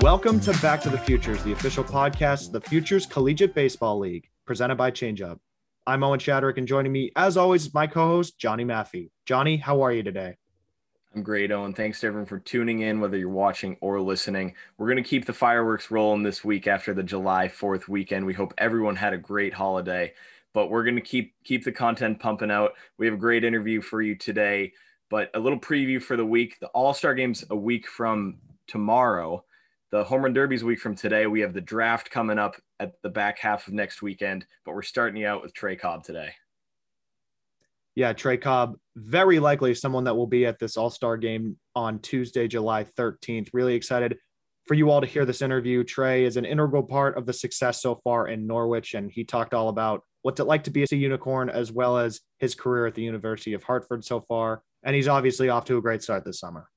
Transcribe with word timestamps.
Welcome 0.00 0.40
to 0.40 0.52
Back 0.62 0.80
to 0.80 0.88
the 0.88 0.96
Futures, 0.96 1.42
the 1.44 1.52
official 1.52 1.84
podcast 1.84 2.46
of 2.46 2.52
the 2.52 2.60
Futures 2.62 3.04
Collegiate 3.04 3.54
Baseball 3.54 3.98
League, 3.98 4.30
presented 4.46 4.76
by 4.76 4.90
ChangeUp. 4.90 5.38
I'm 5.86 6.02
Owen 6.02 6.18
Shadrick, 6.18 6.56
and 6.56 6.66
joining 6.66 6.90
me, 6.90 7.12
as 7.16 7.36
always, 7.36 7.66
is 7.66 7.74
my 7.74 7.86
co-host 7.86 8.38
Johnny 8.38 8.64
Maffey. 8.64 9.10
Johnny, 9.26 9.58
how 9.58 9.82
are 9.82 9.92
you 9.92 10.02
today? 10.02 10.38
I'm 11.14 11.22
great, 11.22 11.52
Owen. 11.52 11.74
Thanks 11.74 12.00
to 12.00 12.06
everyone 12.06 12.24
for 12.24 12.38
tuning 12.38 12.80
in, 12.80 12.98
whether 12.98 13.18
you're 13.18 13.28
watching 13.28 13.76
or 13.82 14.00
listening. 14.00 14.54
We're 14.78 14.86
going 14.86 15.04
to 15.04 15.08
keep 15.08 15.26
the 15.26 15.34
fireworks 15.34 15.90
rolling 15.90 16.22
this 16.22 16.42
week 16.42 16.66
after 16.66 16.94
the 16.94 17.02
July 17.02 17.48
4th 17.48 17.86
weekend. 17.86 18.24
We 18.24 18.32
hope 18.32 18.54
everyone 18.56 18.96
had 18.96 19.12
a 19.12 19.18
great 19.18 19.52
holiday, 19.52 20.14
but 20.54 20.70
we're 20.70 20.84
going 20.84 20.96
to 20.96 21.02
keep 21.02 21.34
keep 21.44 21.62
the 21.62 21.72
content 21.72 22.20
pumping 22.20 22.50
out. 22.50 22.72
We 22.96 23.04
have 23.04 23.16
a 23.16 23.18
great 23.18 23.44
interview 23.44 23.82
for 23.82 24.00
you 24.00 24.14
today, 24.14 24.72
but 25.10 25.30
a 25.34 25.38
little 25.38 25.60
preview 25.60 26.02
for 26.02 26.16
the 26.16 26.24
week. 26.24 26.58
The 26.58 26.68
All-Star 26.68 27.14
game's 27.14 27.44
a 27.50 27.56
week 27.56 27.86
from 27.86 28.38
tomorrow. 28.66 29.44
The 29.92 30.04
home 30.04 30.22
run 30.22 30.32
derby's 30.32 30.62
a 30.62 30.66
week 30.66 30.80
from 30.80 30.94
today. 30.94 31.26
We 31.26 31.40
have 31.40 31.52
the 31.52 31.60
draft 31.60 32.10
coming 32.10 32.38
up 32.38 32.56
at 32.78 32.92
the 33.02 33.10
back 33.10 33.38
half 33.38 33.66
of 33.66 33.74
next 33.74 34.02
weekend, 34.02 34.46
but 34.64 34.74
we're 34.74 34.82
starting 34.82 35.20
you 35.20 35.26
out 35.26 35.42
with 35.42 35.52
Trey 35.52 35.76
Cobb 35.76 36.04
today 36.04 36.32
yeah, 38.00 38.12
Trey 38.12 38.36
Cobb, 38.36 38.76
very 38.96 39.38
likely 39.38 39.74
someone 39.74 40.04
that 40.04 40.16
will 40.16 40.26
be 40.26 40.46
at 40.46 40.58
this 40.58 40.76
All 40.76 40.90
Star 40.90 41.16
game 41.16 41.58
on 41.74 41.98
Tuesday, 41.98 42.46
July 42.48 42.84
13th. 42.84 43.50
Really 43.52 43.74
excited 43.74 44.16
for 44.66 44.74
you 44.74 44.90
all 44.90 45.00
to 45.00 45.06
hear 45.06 45.24
this 45.24 45.42
interview. 45.42 45.82
Trey 45.82 46.24
is 46.24 46.36
an 46.36 46.44
integral 46.44 46.82
part 46.82 47.18
of 47.18 47.26
the 47.26 47.32
success 47.32 47.82
so 47.82 47.96
far 47.96 48.28
in 48.28 48.46
Norwich, 48.46 48.94
and 48.94 49.10
he 49.10 49.24
talked 49.24 49.54
all 49.54 49.68
about 49.68 50.02
what's 50.22 50.40
it 50.40 50.46
like 50.46 50.64
to 50.64 50.70
be 50.70 50.82
a 50.82 50.96
unicorn 50.96 51.50
as 51.50 51.72
well 51.72 51.98
as 51.98 52.20
his 52.38 52.54
career 52.54 52.86
at 52.86 52.94
the 52.94 53.02
University 53.02 53.54
of 53.54 53.64
Hartford 53.64 54.04
so 54.04 54.20
far. 54.20 54.62
And 54.82 54.94
he's 54.94 55.08
obviously 55.08 55.48
off 55.48 55.64
to 55.66 55.76
a 55.76 55.82
great 55.82 56.02
start 56.02 56.24
this 56.24 56.40
summer. 56.40 56.68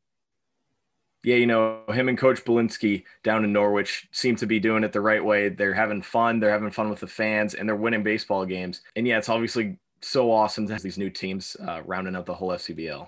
Yeah, 1.23 1.37
you 1.37 1.47
know, 1.47 1.83
him 1.87 2.09
and 2.09 2.17
Coach 2.17 2.43
Belinsky 2.43 3.03
down 3.23 3.45
in 3.45 3.53
Norwich 3.53 4.09
seem 4.11 4.35
to 4.37 4.45
be 4.45 4.59
doing 4.59 4.83
it 4.83 4.91
the 4.91 4.99
right 5.01 5.23
way. 5.23 5.49
They're 5.49 5.73
having 5.73 6.01
fun. 6.01 6.39
They're 6.39 6.51
having 6.51 6.71
fun 6.71 6.89
with 6.89 6.99
the 6.99 7.07
fans 7.07 7.53
and 7.53 7.67
they're 7.67 7.77
winning 7.77 8.03
baseball 8.03 8.45
games. 8.45 8.81
And 8.97 9.07
yeah, 9.07 9.19
it's 9.19 9.29
obviously 9.29 9.77
so 10.01 10.31
awesome 10.31 10.67
to 10.67 10.73
have 10.73 10.81
these 10.81 10.97
new 10.97 11.09
teams 11.09 11.55
uh, 11.65 11.81
rounding 11.85 12.15
out 12.15 12.25
the 12.25 12.33
whole 12.33 12.49
FCBL. 12.49 13.07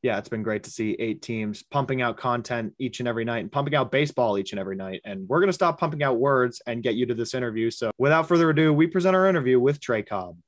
Yeah, 0.00 0.18
it's 0.18 0.28
been 0.28 0.42
great 0.42 0.64
to 0.64 0.70
see 0.70 0.96
eight 0.98 1.22
teams 1.22 1.62
pumping 1.62 2.02
out 2.02 2.16
content 2.16 2.74
each 2.78 3.00
and 3.00 3.08
every 3.08 3.24
night 3.24 3.38
and 3.38 3.52
pumping 3.52 3.74
out 3.74 3.90
baseball 3.90 4.38
each 4.38 4.52
and 4.52 4.60
every 4.60 4.76
night. 4.76 5.00
And 5.04 5.26
we're 5.28 5.40
going 5.40 5.48
to 5.48 5.54
stop 5.54 5.78
pumping 5.78 6.02
out 6.02 6.18
words 6.18 6.60
and 6.66 6.82
get 6.82 6.94
you 6.94 7.06
to 7.06 7.14
this 7.14 7.34
interview. 7.34 7.70
So 7.70 7.90
without 7.98 8.28
further 8.28 8.50
ado, 8.50 8.72
we 8.72 8.86
present 8.86 9.16
our 9.16 9.26
interview 9.26 9.58
with 9.58 9.80
Trey 9.80 10.02
Cobb. 10.02 10.38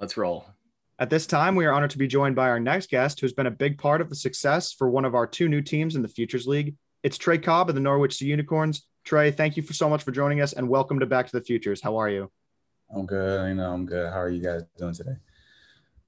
Let's 0.00 0.16
roll. 0.16 0.46
At 1.00 1.10
this 1.10 1.28
time, 1.28 1.54
we 1.54 1.64
are 1.64 1.72
honored 1.72 1.90
to 1.90 1.98
be 1.98 2.08
joined 2.08 2.34
by 2.34 2.48
our 2.48 2.58
next 2.58 2.90
guest, 2.90 3.20
who's 3.20 3.32
been 3.32 3.46
a 3.46 3.52
big 3.52 3.78
part 3.78 4.00
of 4.00 4.08
the 4.08 4.16
success 4.16 4.72
for 4.72 4.90
one 4.90 5.04
of 5.04 5.14
our 5.14 5.28
two 5.28 5.48
new 5.48 5.62
teams 5.62 5.94
in 5.94 6.02
the 6.02 6.08
Futures 6.08 6.44
League. 6.44 6.74
It's 7.04 7.16
Trey 7.16 7.38
Cobb 7.38 7.68
of 7.68 7.76
the 7.76 7.80
Norwich 7.80 8.16
Sea 8.16 8.26
Unicorns. 8.26 8.84
Trey, 9.04 9.30
thank 9.30 9.56
you 9.56 9.62
for 9.62 9.74
so 9.74 9.88
much 9.88 10.02
for 10.02 10.10
joining 10.10 10.40
us 10.40 10.54
and 10.54 10.68
welcome 10.68 10.98
to 10.98 11.06
Back 11.06 11.26
to 11.26 11.32
the 11.38 11.40
Futures. 11.40 11.80
How 11.80 11.98
are 11.98 12.10
you? 12.10 12.32
I'm 12.92 13.06
good. 13.06 13.48
You 13.48 13.54
know, 13.54 13.72
I'm 13.72 13.86
good. 13.86 14.12
How 14.12 14.18
are 14.18 14.28
you 14.28 14.42
guys 14.42 14.62
doing 14.76 14.92
today? 14.92 15.14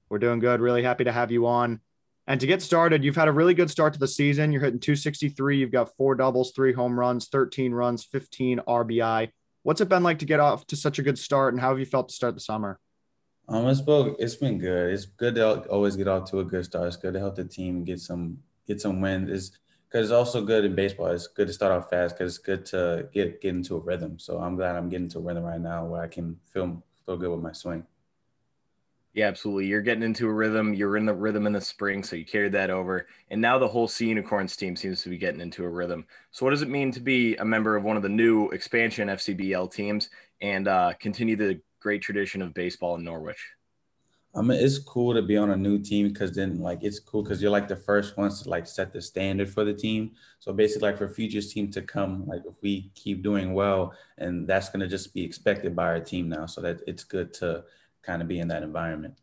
We're 0.09 0.19
doing 0.19 0.39
good. 0.39 0.59
Really 0.59 0.83
happy 0.83 1.05
to 1.05 1.11
have 1.13 1.31
you 1.31 1.47
on. 1.47 1.79
And 2.27 2.41
to 2.41 2.45
get 2.45 2.61
started, 2.61 3.01
you've 3.01 3.15
had 3.15 3.29
a 3.29 3.31
really 3.31 3.53
good 3.53 3.69
start 3.69 3.93
to 3.93 3.99
the 3.99 4.09
season. 4.09 4.51
You're 4.51 4.61
hitting 4.61 4.81
263. 4.81 5.57
You've 5.57 5.71
got 5.71 5.95
four 5.95 6.15
doubles, 6.15 6.51
three 6.51 6.73
home 6.73 6.99
runs, 6.99 7.29
13 7.29 7.71
runs, 7.71 8.03
15 8.03 8.59
RBI. 8.67 9.29
What's 9.63 9.79
it 9.79 9.87
been 9.87 10.03
like 10.03 10.19
to 10.19 10.25
get 10.25 10.41
off 10.41 10.67
to 10.67 10.75
such 10.75 10.99
a 10.99 11.03
good 11.03 11.17
start, 11.17 11.53
and 11.53 11.61
how 11.61 11.69
have 11.69 11.79
you 11.79 11.85
felt 11.85 12.09
to 12.09 12.15
start 12.15 12.33
the 12.33 12.41
summer? 12.41 12.77
Um, 13.47 13.67
it's 13.67 13.81
been 13.81 14.15
it's 14.19 14.35
been 14.35 14.57
good. 14.57 14.93
It's 14.93 15.05
good 15.05 15.35
to 15.35 15.61
always 15.67 15.95
get 15.95 16.07
off 16.07 16.29
to 16.31 16.39
a 16.39 16.45
good 16.45 16.65
start. 16.65 16.87
It's 16.87 16.97
good 16.97 17.13
to 17.13 17.19
help 17.19 17.35
the 17.35 17.43
team 17.43 17.83
get 17.83 17.99
some 17.99 18.39
get 18.67 18.81
some 18.81 19.01
wins. 19.01 19.29
It's 19.29 19.57
because 19.87 20.07
it's 20.07 20.13
also 20.13 20.43
good 20.43 20.63
in 20.63 20.73
baseball. 20.73 21.07
It's 21.07 21.27
good 21.27 21.47
to 21.47 21.53
start 21.53 21.73
off 21.73 21.89
fast 21.89 22.17
because 22.17 22.35
it's 22.35 22.45
good 22.45 22.65
to 22.67 23.09
get 23.13 23.41
get 23.41 23.55
into 23.55 23.75
a 23.75 23.79
rhythm. 23.79 24.19
So 24.19 24.39
I'm 24.39 24.55
glad 24.55 24.75
I'm 24.75 24.89
getting 24.89 25.09
to 25.09 25.19
a 25.19 25.21
rhythm 25.21 25.43
right 25.43 25.59
now 25.59 25.85
where 25.85 26.01
I 26.01 26.07
can 26.07 26.39
feel 26.53 26.81
feel 27.05 27.17
good 27.17 27.31
with 27.31 27.41
my 27.41 27.51
swing. 27.51 27.85
Yeah, 29.13 29.27
absolutely. 29.27 29.65
You're 29.65 29.81
getting 29.81 30.03
into 30.03 30.29
a 30.29 30.33
rhythm. 30.33 30.73
You're 30.73 30.95
in 30.95 31.05
the 31.05 31.13
rhythm 31.13 31.45
in 31.45 31.51
the 31.51 31.59
spring, 31.59 32.01
so 32.01 32.15
you 32.15 32.23
carried 32.23 32.53
that 32.53 32.69
over. 32.69 33.07
And 33.29 33.41
now 33.41 33.57
the 33.57 33.67
whole 33.67 33.89
Sea 33.89 34.07
Unicorns 34.07 34.55
team 34.55 34.77
seems 34.77 35.03
to 35.03 35.09
be 35.09 35.17
getting 35.17 35.41
into 35.41 35.65
a 35.65 35.69
rhythm. 35.69 36.05
So, 36.31 36.45
what 36.45 36.51
does 36.51 36.61
it 36.61 36.69
mean 36.69 36.93
to 36.93 37.01
be 37.01 37.35
a 37.35 37.43
member 37.43 37.75
of 37.75 37.83
one 37.83 37.97
of 37.97 38.03
the 38.03 38.09
new 38.09 38.47
expansion 38.51 39.09
FCBL 39.09 39.73
teams 39.73 40.09
and 40.39 40.69
uh, 40.69 40.93
continue 40.97 41.35
the 41.35 41.59
great 41.81 42.01
tradition 42.01 42.41
of 42.41 42.53
baseball 42.53 42.95
in 42.95 43.03
Norwich? 43.03 43.43
I 44.33 44.41
mean, 44.41 44.63
it's 44.63 44.79
cool 44.79 45.13
to 45.13 45.21
be 45.21 45.35
on 45.35 45.49
a 45.49 45.57
new 45.57 45.77
team 45.77 46.07
because 46.07 46.31
then, 46.31 46.61
like, 46.61 46.83
it's 46.83 46.99
cool 46.99 47.21
because 47.21 47.41
you're 47.41 47.51
like 47.51 47.67
the 47.67 47.75
first 47.75 48.17
ones 48.17 48.41
to 48.41 48.49
like 48.49 48.65
set 48.65 48.93
the 48.93 49.01
standard 49.01 49.49
for 49.49 49.65
the 49.65 49.73
team. 49.73 50.11
So 50.39 50.53
basically, 50.53 50.89
like 50.89 50.97
for 50.97 51.09
future 51.09 51.41
team 51.41 51.69
to 51.71 51.81
come, 51.81 52.25
like 52.25 52.43
if 52.47 52.53
we 52.61 52.91
keep 52.95 53.23
doing 53.23 53.53
well, 53.53 53.93
and 54.17 54.47
that's 54.47 54.69
gonna 54.69 54.87
just 54.87 55.13
be 55.13 55.23
expected 55.23 55.75
by 55.75 55.87
our 55.87 55.99
team 55.99 56.29
now. 56.29 56.45
So 56.45 56.61
that 56.61 56.79
it's 56.87 57.03
good 57.03 57.33
to 57.35 57.65
kind 58.03 58.21
of 58.21 58.29
be 58.29 58.39
in 58.39 58.47
that 58.47 58.63
environment. 58.63 59.15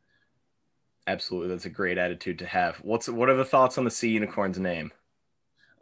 Absolutely, 1.06 1.48
that's 1.48 1.64
a 1.64 1.70
great 1.70 1.96
attitude 1.96 2.38
to 2.40 2.46
have. 2.46 2.76
What's 2.82 3.08
what 3.08 3.30
are 3.30 3.36
the 3.36 3.44
thoughts 3.46 3.78
on 3.78 3.84
the 3.84 3.90
Sea 3.90 4.10
Unicorns 4.10 4.58
name? 4.58 4.92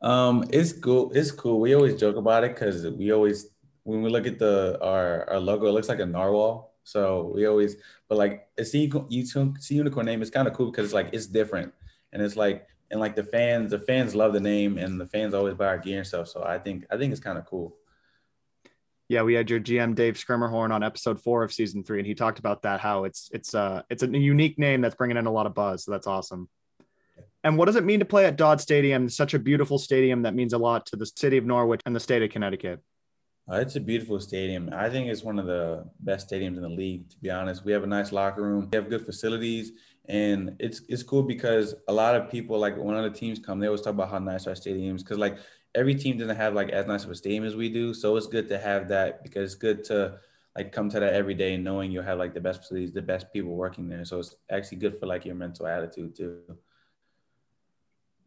Um, 0.02 0.44
it's 0.50 0.72
cool. 0.72 1.10
It's 1.12 1.32
cool. 1.32 1.58
We 1.58 1.74
always 1.74 1.98
joke 1.98 2.14
about 2.14 2.44
it 2.44 2.54
because 2.54 2.86
we 2.86 3.12
always 3.12 3.48
when 3.82 4.02
we 4.02 4.10
look 4.10 4.26
at 4.26 4.38
the 4.38 4.78
our 4.80 5.28
our 5.30 5.40
logo, 5.40 5.66
it 5.66 5.72
looks 5.72 5.88
like 5.88 6.00
a 6.00 6.06
narwhal. 6.06 6.65
So 6.86 7.32
we 7.34 7.46
always, 7.46 7.76
but 8.08 8.16
like 8.16 8.46
it's 8.56 8.70
sea 8.70 8.88
unicorn 9.70 10.06
name 10.06 10.22
is 10.22 10.30
kind 10.30 10.46
of 10.46 10.54
cool 10.54 10.70
because 10.70 10.84
it's 10.84 10.94
like 10.94 11.10
it's 11.12 11.26
different, 11.26 11.74
and 12.12 12.22
it's 12.22 12.36
like 12.36 12.68
and 12.92 13.00
like 13.00 13.16
the 13.16 13.24
fans, 13.24 13.72
the 13.72 13.80
fans 13.80 14.14
love 14.14 14.32
the 14.32 14.40
name, 14.40 14.78
and 14.78 15.00
the 15.00 15.06
fans 15.06 15.34
always 15.34 15.54
buy 15.54 15.66
our 15.66 15.78
gear 15.78 15.98
and 15.98 16.06
stuff. 16.06 16.28
So 16.28 16.44
I 16.44 16.58
think 16.60 16.86
I 16.88 16.96
think 16.96 17.10
it's 17.10 17.20
kind 17.20 17.38
of 17.38 17.44
cool. 17.44 17.76
Yeah, 19.08 19.22
we 19.22 19.34
had 19.34 19.50
your 19.50 19.58
GM 19.58 19.96
Dave 19.96 20.14
Schermerhorn 20.14 20.72
on 20.72 20.84
episode 20.84 21.20
four 21.20 21.42
of 21.42 21.52
season 21.52 21.82
three, 21.82 21.98
and 21.98 22.06
he 22.06 22.14
talked 22.14 22.38
about 22.38 22.62
that 22.62 22.78
how 22.78 23.02
it's 23.02 23.30
it's 23.32 23.52
uh 23.52 23.82
it's 23.90 24.04
a 24.04 24.06
unique 24.06 24.56
name 24.56 24.80
that's 24.80 24.94
bringing 24.94 25.16
in 25.16 25.26
a 25.26 25.32
lot 25.32 25.46
of 25.46 25.54
buzz. 25.54 25.84
So 25.84 25.90
that's 25.90 26.06
awesome. 26.06 26.48
And 27.42 27.58
what 27.58 27.64
does 27.64 27.76
it 27.76 27.84
mean 27.84 27.98
to 27.98 28.04
play 28.04 28.26
at 28.26 28.36
Dodd 28.36 28.60
Stadium? 28.60 29.08
Such 29.08 29.34
a 29.34 29.40
beautiful 29.40 29.78
stadium 29.78 30.22
that 30.22 30.36
means 30.36 30.52
a 30.52 30.58
lot 30.58 30.86
to 30.86 30.96
the 30.96 31.06
city 31.06 31.36
of 31.36 31.44
Norwich 31.44 31.80
and 31.84 31.96
the 31.96 32.00
state 32.00 32.22
of 32.22 32.30
Connecticut. 32.30 32.80
Uh, 33.48 33.56
it's 33.56 33.76
a 33.76 33.80
beautiful 33.80 34.18
stadium. 34.18 34.68
I 34.72 34.90
think 34.90 35.06
it's 35.08 35.22
one 35.22 35.38
of 35.38 35.46
the 35.46 35.88
best 36.00 36.28
stadiums 36.28 36.56
in 36.56 36.62
the 36.62 36.68
league. 36.68 37.08
To 37.10 37.16
be 37.18 37.30
honest, 37.30 37.64
we 37.64 37.70
have 37.72 37.84
a 37.84 37.86
nice 37.86 38.10
locker 38.10 38.42
room. 38.42 38.68
We 38.70 38.76
have 38.76 38.90
good 38.90 39.06
facilities, 39.06 39.70
and 40.06 40.56
it's 40.58 40.82
it's 40.88 41.04
cool 41.04 41.22
because 41.22 41.74
a 41.86 41.92
lot 41.92 42.16
of 42.16 42.28
people 42.28 42.58
like 42.58 42.76
when 42.76 42.96
other 42.96 43.10
teams 43.10 43.38
come, 43.38 43.60
they 43.60 43.66
always 43.66 43.82
talk 43.82 43.94
about 43.94 44.10
how 44.10 44.18
nice 44.18 44.48
our 44.48 44.54
stadiums. 44.54 44.98
Because 44.98 45.18
like 45.18 45.38
every 45.76 45.94
team 45.94 46.18
doesn't 46.18 46.34
have 46.36 46.54
like 46.54 46.70
as 46.70 46.86
nice 46.86 47.04
of 47.04 47.10
a 47.10 47.14
stadium 47.14 47.44
as 47.44 47.54
we 47.54 47.68
do, 47.68 47.94
so 47.94 48.16
it's 48.16 48.26
good 48.26 48.48
to 48.48 48.58
have 48.58 48.88
that 48.88 49.22
because 49.22 49.52
it's 49.52 49.60
good 49.60 49.84
to 49.84 50.18
like 50.56 50.72
come 50.72 50.88
to 50.90 50.98
that 50.98 51.12
every 51.12 51.34
day 51.34 51.56
knowing 51.56 51.92
you'll 51.92 52.02
have 52.02 52.18
like 52.18 52.34
the 52.34 52.40
best 52.40 52.62
facilities, 52.62 52.92
the 52.92 53.02
best 53.02 53.32
people 53.32 53.54
working 53.54 53.88
there. 53.88 54.04
So 54.04 54.18
it's 54.18 54.34
actually 54.50 54.78
good 54.78 54.98
for 54.98 55.06
like 55.06 55.24
your 55.24 55.36
mental 55.36 55.68
attitude 55.68 56.16
too. 56.16 56.40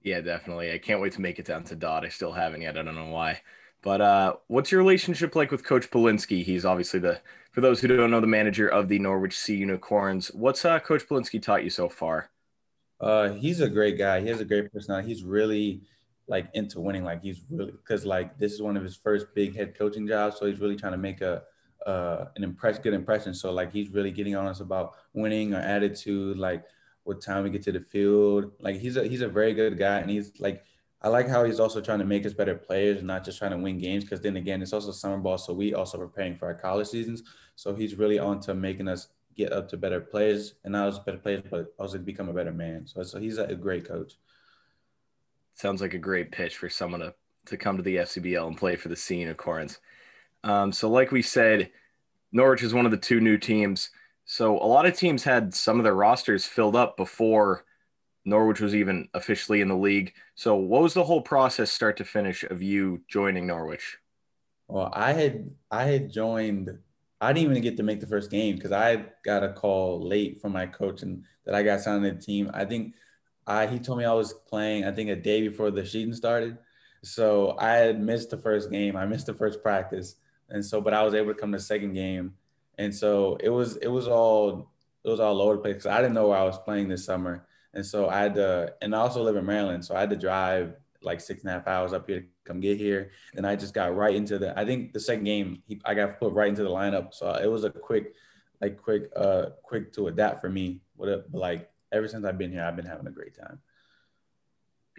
Yeah, 0.01 0.21
definitely. 0.21 0.71
I 0.71 0.77
can't 0.77 1.01
wait 1.01 1.11
to 1.13 1.21
make 1.21 1.39
it 1.39 1.45
down 1.45 1.65
to 1.65 1.75
Dodd. 1.75 2.05
I 2.05 2.09
still 2.09 2.31
haven't 2.31 2.61
yet. 2.61 2.77
I 2.77 2.83
don't 2.83 2.95
know 2.95 3.09
why. 3.09 3.41
But 3.81 4.01
uh, 4.01 4.33
what's 4.47 4.71
your 4.71 4.79
relationship 4.79 5.35
like 5.35 5.51
with 5.51 5.63
Coach 5.63 5.89
Belinsky? 5.89 6.43
He's 6.43 6.65
obviously 6.65 6.99
the, 6.99 7.21
for 7.51 7.61
those 7.61 7.79
who 7.79 7.87
don't 7.87 8.11
know, 8.11 8.19
the 8.19 8.27
manager 8.27 8.67
of 8.67 8.89
the 8.89 8.99
Norwich 8.99 9.37
Sea 9.37 9.55
Unicorns. 9.55 10.27
What's 10.33 10.65
uh, 10.65 10.79
Coach 10.79 11.07
Belinsky 11.07 11.41
taught 11.41 11.63
you 11.63 11.69
so 11.69 11.87
far? 11.87 12.29
Uh, 12.99 13.29
he's 13.29 13.61
a 13.61 13.69
great 13.69 13.97
guy. 13.97 14.19
He 14.19 14.27
has 14.27 14.41
a 14.41 14.45
great 14.45 14.71
personality. 14.71 15.07
He's 15.07 15.23
really 15.23 15.81
like 16.27 16.49
into 16.53 16.79
winning. 16.79 17.03
Like 17.03 17.21
he's 17.21 17.41
really 17.49 17.71
because 17.71 18.05
like 18.05 18.37
this 18.37 18.53
is 18.53 18.61
one 18.61 18.77
of 18.77 18.83
his 18.83 18.95
first 18.95 19.27
big 19.33 19.55
head 19.55 19.77
coaching 19.77 20.07
jobs, 20.07 20.37
so 20.37 20.45
he's 20.45 20.59
really 20.59 20.75
trying 20.75 20.91
to 20.91 20.97
make 20.97 21.21
a 21.21 21.43
uh, 21.85 22.25
an 22.35 22.43
impress 22.43 22.77
good 22.79 22.93
impression. 22.93 23.33
So 23.33 23.51
like 23.51 23.71
he's 23.71 23.89
really 23.89 24.11
getting 24.11 24.35
on 24.35 24.47
us 24.47 24.59
about 24.59 24.95
winning 25.13 25.53
or 25.53 25.59
attitude, 25.59 26.37
like 26.37 26.63
what 27.03 27.21
time 27.21 27.43
we 27.43 27.49
get 27.49 27.63
to 27.63 27.71
the 27.71 27.79
field. 27.79 28.51
Like 28.59 28.77
he's 28.77 28.97
a 28.97 29.07
he's 29.07 29.21
a 29.21 29.27
very 29.29 29.53
good 29.53 29.77
guy, 29.77 29.99
and 29.99 30.09
he's 30.09 30.39
like 30.39 30.63
I 31.01 31.07
like 31.07 31.27
how 31.27 31.45
he's 31.45 31.59
also 31.59 31.79
trying 31.79 31.99
to 31.99 32.05
make 32.05 32.25
us 32.25 32.33
better 32.33 32.55
players, 32.55 33.01
not 33.01 33.23
just 33.23 33.37
trying 33.37 33.51
to 33.51 33.57
win 33.57 33.77
games. 33.77 34.03
Because 34.03 34.21
then 34.21 34.37
again, 34.37 34.61
it's 34.61 34.73
also 34.73 34.91
summer 34.91 35.17
ball, 35.17 35.37
so 35.37 35.53
we 35.53 35.73
also 35.73 35.97
preparing 35.97 36.35
for 36.35 36.47
our 36.47 36.53
college 36.53 36.87
seasons. 36.87 37.23
So 37.55 37.73
he's 37.73 37.95
really 37.95 38.19
on 38.19 38.39
to 38.41 38.53
making 38.53 38.87
us 38.87 39.07
get 39.35 39.53
up 39.53 39.69
to 39.69 39.77
better 39.77 40.01
players, 40.01 40.55
and 40.63 40.73
not 40.73 40.89
just 40.89 41.05
better 41.05 41.17
players, 41.17 41.43
but 41.49 41.73
also 41.79 41.97
become 41.97 42.27
a 42.27 42.33
better 42.33 42.51
man. 42.51 42.85
So, 42.85 43.01
so 43.03 43.19
he's 43.19 43.37
a 43.37 43.55
great 43.55 43.87
coach. 43.87 44.13
Sounds 45.53 45.81
like 45.81 45.93
a 45.93 45.99
great 45.99 46.31
pitch 46.31 46.57
for 46.57 46.69
someone 46.69 47.01
to 47.01 47.13
to 47.45 47.57
come 47.57 47.77
to 47.77 47.83
the 47.83 47.95
FCBL 47.97 48.47
and 48.47 48.57
play 48.57 48.75
for 48.75 48.89
the 48.89 48.95
Sea 48.95 49.19
Unicorns. 49.21 49.79
Um, 50.43 50.71
so, 50.71 50.89
like 50.89 51.11
we 51.11 51.21
said, 51.21 51.71
Norwich 52.31 52.63
is 52.63 52.73
one 52.73 52.85
of 52.85 52.91
the 52.91 52.97
two 52.97 53.19
new 53.19 53.37
teams. 53.37 53.89
So 54.25 54.57
a 54.59 54.65
lot 54.67 54.85
of 54.85 54.95
teams 54.95 55.23
had 55.23 55.53
some 55.53 55.79
of 55.79 55.83
their 55.83 55.95
rosters 55.95 56.45
filled 56.45 56.75
up 56.75 56.95
before 56.95 57.65
Norwich 58.25 58.59
was 58.59 58.75
even 58.75 59.07
officially 59.13 59.61
in 59.61 59.67
the 59.67 59.77
league. 59.77 60.13
So, 60.35 60.55
what 60.55 60.81
was 60.81 60.93
the 60.93 61.03
whole 61.03 61.21
process, 61.21 61.71
start 61.71 61.97
to 61.97 62.05
finish, 62.05 62.43
of 62.43 62.61
you 62.61 63.01
joining 63.07 63.47
Norwich? 63.47 63.97
Well, 64.67 64.91
I 64.93 65.13
had 65.13 65.51
I 65.71 65.83
had 65.85 66.11
joined. 66.11 66.77
I 67.21 67.33
didn't 67.33 67.51
even 67.51 67.63
get 67.63 67.77
to 67.77 67.83
make 67.83 67.99
the 67.99 68.07
first 68.07 68.31
game 68.31 68.55
because 68.55 68.71
I 68.71 69.05
got 69.25 69.43
a 69.43 69.51
call 69.51 70.07
late 70.07 70.39
from 70.41 70.53
my 70.53 70.65
coach 70.67 71.01
and 71.01 71.25
that 71.45 71.55
I 71.55 71.63
got 71.63 71.81
signed 71.81 72.03
to 72.03 72.11
the 72.11 72.21
team. 72.21 72.49
I 72.53 72.65
think 72.65 72.93
I 73.47 73.67
he 73.67 73.79
told 73.79 73.97
me 73.99 74.05
I 74.05 74.13
was 74.13 74.33
playing. 74.47 74.85
I 74.85 74.91
think 74.91 75.09
a 75.09 75.15
day 75.15 75.47
before 75.47 75.71
the 75.71 75.85
season 75.85 76.13
started. 76.13 76.57
So 77.03 77.57
I 77.59 77.73
had 77.75 78.01
missed 78.01 78.29
the 78.29 78.37
first 78.37 78.69
game. 78.71 78.95
I 78.95 79.05
missed 79.05 79.25
the 79.25 79.33
first 79.33 79.63
practice, 79.63 80.15
and 80.49 80.63
so 80.65 80.81
but 80.81 80.93
I 80.93 81.03
was 81.03 81.13
able 81.13 81.33
to 81.33 81.39
come 81.39 81.51
to 81.51 81.57
the 81.57 81.63
second 81.63 81.93
game, 81.93 82.35
and 82.77 82.93
so 82.93 83.37
it 83.41 83.49
was 83.49 83.77
it 83.77 83.87
was 83.87 84.07
all 84.07 84.71
it 85.03 85.09
was 85.09 85.19
all 85.19 85.41
over 85.41 85.55
the 85.55 85.61
place. 85.61 85.75
Because 85.75 85.87
I 85.87 86.01
didn't 86.01 86.13
know 86.13 86.27
where 86.27 86.37
I 86.37 86.43
was 86.43 86.59
playing 86.59 86.89
this 86.89 87.05
summer, 87.05 87.47
and 87.73 87.85
so 87.85 88.09
I 88.09 88.19
had 88.19 88.35
to. 88.35 88.73
And 88.81 88.95
I 88.95 88.99
also 88.99 89.23
live 89.23 89.35
in 89.35 89.45
Maryland, 89.45 89.83
so 89.85 89.95
I 89.95 89.99
had 89.99 90.09
to 90.09 90.15
drive 90.15 90.75
like 91.01 91.21
six 91.21 91.41
and 91.41 91.49
a 91.49 91.53
half 91.53 91.67
hours 91.67 91.93
up 91.93 92.07
here 92.07 92.21
to 92.21 92.27
come 92.43 92.59
get 92.59 92.77
here. 92.77 93.11
And 93.35 93.47
I 93.47 93.55
just 93.55 93.73
got 93.73 93.95
right 93.95 94.15
into 94.15 94.37
the. 94.37 94.57
I 94.59 94.65
think 94.65 94.93
the 94.93 94.99
second 94.99 95.23
game, 95.23 95.63
he, 95.67 95.81
I 95.85 95.93
got 95.93 96.19
put 96.19 96.33
right 96.33 96.49
into 96.49 96.63
the 96.63 96.69
lineup, 96.69 97.13
so 97.13 97.31
it 97.33 97.47
was 97.47 97.63
a 97.63 97.69
quick, 97.69 98.13
like 98.61 98.81
quick, 98.81 99.09
uh, 99.15 99.47
quick 99.63 99.93
to 99.93 100.07
adapt 100.07 100.41
for 100.41 100.49
me. 100.49 100.81
But 100.97 101.25
like 101.31 101.69
ever 101.91 102.07
since 102.07 102.25
I've 102.25 102.37
been 102.37 102.51
here, 102.51 102.63
I've 102.63 102.75
been 102.75 102.85
having 102.85 103.07
a 103.07 103.11
great 103.11 103.35
time 103.35 103.59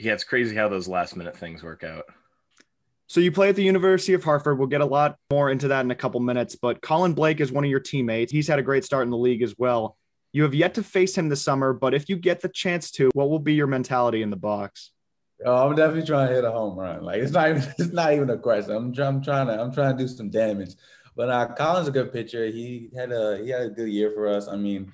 yeah, 0.00 0.14
it's 0.14 0.24
crazy 0.24 0.56
how 0.56 0.68
those 0.68 0.88
last 0.88 1.14
minute 1.14 1.36
things 1.36 1.62
work 1.62 1.84
out. 1.84 2.06
So 3.06 3.20
you 3.20 3.32
play 3.32 3.48
at 3.48 3.56
the 3.56 3.62
University 3.62 4.14
of 4.14 4.24
Hartford. 4.24 4.58
We'll 4.58 4.68
get 4.68 4.80
a 4.80 4.86
lot 4.86 5.16
more 5.30 5.50
into 5.50 5.68
that 5.68 5.84
in 5.84 5.90
a 5.90 5.96
couple 5.96 6.20
minutes, 6.20 6.56
but 6.56 6.80
Colin 6.80 7.12
Blake 7.12 7.40
is 7.40 7.52
one 7.52 7.64
of 7.64 7.70
your 7.70 7.80
teammates. 7.80 8.32
He's 8.32 8.48
had 8.48 8.58
a 8.58 8.62
great 8.62 8.84
start 8.84 9.04
in 9.04 9.10
the 9.10 9.18
league 9.18 9.42
as 9.42 9.54
well. 9.58 9.96
You 10.32 10.44
have 10.44 10.54
yet 10.54 10.74
to 10.74 10.82
face 10.82 11.18
him 11.18 11.28
this 11.28 11.42
summer, 11.42 11.72
but 11.72 11.92
if 11.92 12.08
you 12.08 12.16
get 12.16 12.40
the 12.40 12.48
chance 12.48 12.90
to, 12.92 13.10
what 13.14 13.30
will 13.30 13.40
be 13.40 13.54
your 13.54 13.66
mentality 13.66 14.22
in 14.22 14.30
the 14.30 14.36
box? 14.36 14.92
Oh, 15.44 15.68
I'm 15.68 15.74
definitely 15.74 16.06
trying 16.06 16.28
to 16.28 16.34
hit 16.34 16.44
a 16.44 16.50
home 16.50 16.78
run. 16.78 17.02
Like 17.02 17.20
it's 17.20 17.32
not 17.32 17.48
even 17.48 17.62
it's 17.78 17.92
not 17.92 18.12
even 18.12 18.30
a 18.30 18.38
question. 18.38 18.72
I'm, 18.72 18.94
I'm 19.00 19.22
trying 19.22 19.46
to 19.46 19.60
I'm 19.60 19.72
trying 19.72 19.96
to 19.96 20.02
do 20.02 20.08
some 20.08 20.30
damage. 20.30 20.74
But 21.16 21.30
uh, 21.30 21.54
Colin's 21.54 21.88
a 21.88 21.90
good 21.90 22.12
pitcher. 22.12 22.46
He 22.46 22.90
had 22.96 23.12
a 23.12 23.38
he 23.42 23.50
had 23.50 23.62
a 23.62 23.70
good 23.70 23.88
year 23.88 24.12
for 24.14 24.28
us. 24.28 24.48
I 24.48 24.56
mean, 24.56 24.92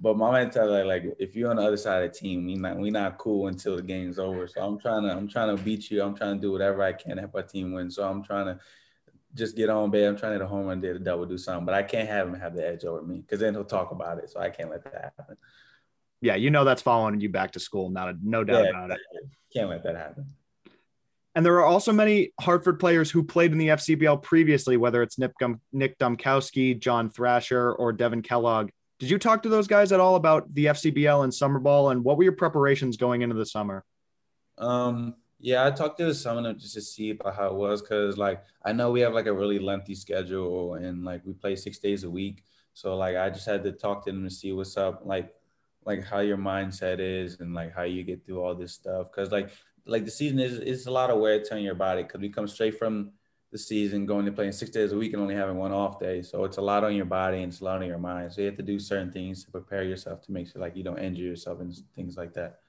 but 0.00 0.16
my 0.16 0.30
mentality, 0.32 0.86
like, 0.86 1.04
if 1.18 1.36
you're 1.36 1.50
on 1.50 1.56
the 1.56 1.62
other 1.62 1.76
side 1.76 2.02
of 2.02 2.12
the 2.12 2.18
team, 2.18 2.46
we 2.46 2.54
not 2.56 2.76
we 2.76 2.90
not 2.90 3.18
cool 3.18 3.46
until 3.46 3.76
the 3.76 3.82
game's 3.82 4.18
over. 4.18 4.46
So 4.46 4.60
I'm 4.60 4.78
trying 4.78 5.04
to 5.04 5.10
I'm 5.10 5.28
trying 5.28 5.56
to 5.56 5.62
beat 5.62 5.90
you. 5.90 6.02
I'm 6.02 6.16
trying 6.16 6.36
to 6.36 6.40
do 6.40 6.52
whatever 6.52 6.82
I 6.82 6.92
can 6.92 7.16
to 7.16 7.22
help 7.22 7.34
our 7.36 7.42
team 7.42 7.72
win. 7.72 7.90
So 7.90 8.08
I'm 8.08 8.22
trying 8.22 8.46
to 8.46 8.58
just 9.34 9.56
get 9.56 9.68
on 9.68 9.90
babe. 9.90 10.08
I'm 10.08 10.16
trying 10.16 10.32
to 10.32 10.38
hit 10.38 10.44
a 10.44 10.48
home 10.48 10.66
run, 10.66 10.80
did 10.80 10.96
a 10.96 10.98
double, 10.98 11.26
do 11.26 11.38
something. 11.38 11.66
But 11.66 11.74
I 11.74 11.82
can't 11.82 12.08
have 12.08 12.28
him 12.28 12.34
have 12.34 12.54
the 12.54 12.66
edge 12.66 12.84
over 12.84 13.02
me 13.02 13.20
because 13.20 13.40
then 13.40 13.54
he'll 13.54 13.64
talk 13.64 13.90
about 13.90 14.18
it. 14.18 14.30
So 14.30 14.40
I 14.40 14.50
can't 14.50 14.70
let 14.70 14.84
that 14.84 15.14
happen. 15.18 15.36
Yeah, 16.20 16.36
you 16.36 16.50
know 16.50 16.64
that's 16.64 16.82
following 16.82 17.20
you 17.20 17.28
back 17.28 17.52
to 17.52 17.60
school. 17.60 17.90
Not 17.90 18.08
a 18.08 18.16
no 18.22 18.44
doubt 18.44 18.64
yeah, 18.64 18.70
about 18.70 18.90
it. 18.92 18.98
Can't 19.52 19.68
let 19.68 19.82
that 19.84 19.96
happen. 19.96 20.26
And 21.34 21.44
there 21.44 21.56
are 21.56 21.64
also 21.64 21.92
many 21.92 22.32
Hartford 22.40 22.78
players 22.78 23.10
who 23.10 23.24
played 23.24 23.50
in 23.52 23.58
the 23.58 23.68
FCBL 23.68 24.22
previously, 24.22 24.76
whether 24.76 25.02
it's 25.02 25.18
Nick, 25.18 25.32
Nick 25.72 25.98
Dumkowski, 25.98 26.78
John 26.78 27.10
Thrasher, 27.10 27.72
or 27.72 27.92
Devin 27.92 28.22
Kellogg. 28.22 28.70
Did 29.00 29.10
you 29.10 29.18
talk 29.18 29.42
to 29.42 29.48
those 29.48 29.66
guys 29.66 29.90
at 29.90 29.98
all 29.98 30.14
about 30.14 30.52
the 30.54 30.66
FCBL 30.66 31.24
and 31.24 31.34
summer 31.34 31.58
ball, 31.58 31.90
and 31.90 32.04
what 32.04 32.16
were 32.16 32.22
your 32.22 32.32
preparations 32.32 32.96
going 32.96 33.22
into 33.22 33.34
the 33.34 33.44
summer? 33.44 33.84
Um, 34.58 35.16
yeah, 35.44 35.66
I 35.66 35.70
talked 35.72 35.98
to 35.98 36.14
some 36.14 36.38
of 36.38 36.44
them 36.44 36.58
just 36.58 36.72
to 36.72 36.80
see 36.80 37.10
about 37.10 37.36
how 37.36 37.48
it 37.48 37.54
was, 37.54 37.82
cause 37.82 38.16
like 38.16 38.42
I 38.64 38.72
know 38.72 38.90
we 38.90 39.00
have 39.02 39.12
like 39.12 39.26
a 39.26 39.32
really 39.32 39.58
lengthy 39.58 39.94
schedule, 39.94 40.74
and 40.74 41.04
like 41.04 41.20
we 41.26 41.34
play 41.34 41.54
six 41.54 41.78
days 41.78 42.02
a 42.02 42.10
week, 42.10 42.44
so 42.72 42.96
like 42.96 43.14
I 43.16 43.28
just 43.28 43.44
had 43.44 43.62
to 43.64 43.72
talk 43.72 44.06
to 44.06 44.12
them 44.12 44.24
to 44.24 44.30
see 44.30 44.52
what's 44.52 44.78
up, 44.78 45.02
like 45.04 45.34
like 45.84 46.02
how 46.02 46.20
your 46.20 46.38
mindset 46.38 46.98
is, 46.98 47.40
and 47.40 47.52
like 47.52 47.74
how 47.74 47.82
you 47.82 48.02
get 48.04 48.24
through 48.24 48.42
all 48.42 48.54
this 48.54 48.72
stuff, 48.72 49.12
cause 49.12 49.30
like 49.30 49.50
like 49.84 50.06
the 50.06 50.10
season 50.10 50.38
is 50.38 50.54
it's 50.54 50.86
a 50.86 50.90
lot 50.90 51.10
of 51.10 51.20
wear 51.20 51.44
on 51.52 51.60
your 51.60 51.74
body, 51.74 52.04
cause 52.04 52.22
we 52.22 52.30
come 52.30 52.48
straight 52.48 52.78
from 52.78 53.12
the 53.52 53.58
season, 53.58 54.06
going 54.06 54.24
to 54.24 54.32
playing 54.32 54.52
six 54.52 54.70
days 54.70 54.92
a 54.92 54.96
week 54.96 55.12
and 55.12 55.20
only 55.20 55.34
having 55.34 55.58
one 55.58 55.72
off 55.72 56.00
day. 56.00 56.22
So 56.22 56.44
it's 56.44 56.56
a 56.56 56.62
lot 56.62 56.84
on 56.84 56.96
your 56.96 57.04
body 57.04 57.42
and 57.42 57.52
it's 57.52 57.60
a 57.60 57.64
lot 57.64 57.82
on 57.82 57.86
your 57.86 57.98
mind. 57.98 58.32
So 58.32 58.40
you 58.40 58.46
have 58.46 58.56
to 58.56 58.62
do 58.62 58.80
certain 58.80 59.12
things 59.12 59.44
to 59.44 59.50
prepare 59.52 59.84
yourself 59.84 60.22
to 60.22 60.32
make 60.32 60.48
sure 60.48 60.60
like 60.60 60.74
you 60.74 60.82
don't 60.82 60.98
injure 60.98 61.22
yourself 61.22 61.60
and 61.60 61.72
things 61.94 62.16
like 62.16 62.32
that. 62.32 62.60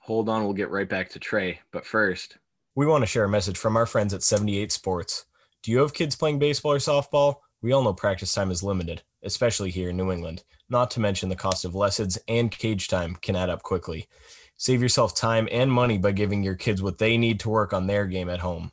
Hold 0.00 0.28
on, 0.28 0.44
we'll 0.44 0.54
get 0.54 0.70
right 0.70 0.88
back 0.88 1.10
to 1.10 1.18
Trey. 1.18 1.60
But 1.72 1.86
first, 1.86 2.38
we 2.74 2.86
want 2.86 3.02
to 3.02 3.06
share 3.06 3.24
a 3.24 3.28
message 3.28 3.58
from 3.58 3.76
our 3.76 3.86
friends 3.86 4.14
at 4.14 4.22
78 4.22 4.72
Sports. 4.72 5.26
Do 5.62 5.70
you 5.70 5.78
have 5.78 5.92
kids 5.92 6.16
playing 6.16 6.38
baseball 6.38 6.72
or 6.72 6.78
softball? 6.78 7.36
We 7.60 7.72
all 7.72 7.82
know 7.82 7.92
practice 7.92 8.32
time 8.32 8.50
is 8.50 8.62
limited, 8.62 9.02
especially 9.22 9.70
here 9.70 9.90
in 9.90 9.96
New 9.98 10.10
England. 10.10 10.42
Not 10.70 10.90
to 10.92 11.00
mention 11.00 11.28
the 11.28 11.36
cost 11.36 11.64
of 11.66 11.74
lessons 11.74 12.18
and 12.26 12.50
cage 12.50 12.88
time 12.88 13.16
can 13.20 13.36
add 13.36 13.50
up 13.50 13.62
quickly. 13.62 14.08
Save 14.56 14.80
yourself 14.80 15.14
time 15.14 15.48
and 15.50 15.70
money 15.70 15.98
by 15.98 16.12
giving 16.12 16.42
your 16.42 16.54
kids 16.54 16.82
what 16.82 16.98
they 16.98 17.18
need 17.18 17.38
to 17.40 17.50
work 17.50 17.72
on 17.72 17.86
their 17.86 18.06
game 18.06 18.30
at 18.30 18.40
home. 18.40 18.72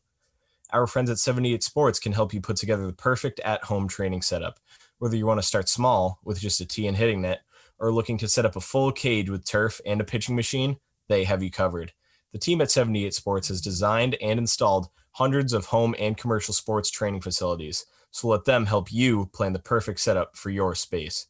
Our 0.71 0.87
friends 0.87 1.09
at 1.09 1.17
78 1.17 1.63
Sports 1.63 1.99
can 1.99 2.13
help 2.13 2.33
you 2.33 2.39
put 2.39 2.57
together 2.57 2.85
the 2.85 2.93
perfect 2.93 3.39
at 3.41 3.65
home 3.65 3.87
training 3.87 4.21
setup. 4.21 4.59
Whether 4.99 5.17
you 5.17 5.25
want 5.25 5.41
to 5.41 5.47
start 5.47 5.69
small 5.69 6.19
with 6.23 6.39
just 6.39 6.61
a 6.61 6.65
tee 6.65 6.87
and 6.87 6.95
hitting 6.95 7.21
net 7.21 7.41
or 7.79 7.91
looking 7.91 8.17
to 8.19 8.27
set 8.27 8.45
up 8.45 8.55
a 8.55 8.61
full 8.61 8.91
cage 8.91 9.29
with 9.29 9.45
turf 9.45 9.81
and 9.85 10.01
a 10.01 10.03
pitching 10.03 10.35
machine, 10.35 10.77
they 11.07 11.23
have 11.23 11.43
you 11.43 11.51
covered. 11.51 11.93
The 12.33 12.39
team 12.39 12.61
at 12.61 12.71
78 12.71 13.13
Sports 13.13 13.47
has 13.47 13.61
designed 13.61 14.15
and 14.21 14.39
installed 14.39 14.89
hundreds 15.11 15.53
of 15.53 15.65
home 15.65 15.95
and 15.97 16.17
commercial 16.17 16.53
sports 16.53 16.89
training 16.89 17.21
facilities, 17.21 17.85
so 18.11 18.27
let 18.27 18.45
them 18.45 18.65
help 18.65 18.91
you 18.91 19.27
plan 19.33 19.53
the 19.53 19.59
perfect 19.59 19.99
setup 19.99 20.35
for 20.35 20.49
your 20.49 20.75
space. 20.75 21.27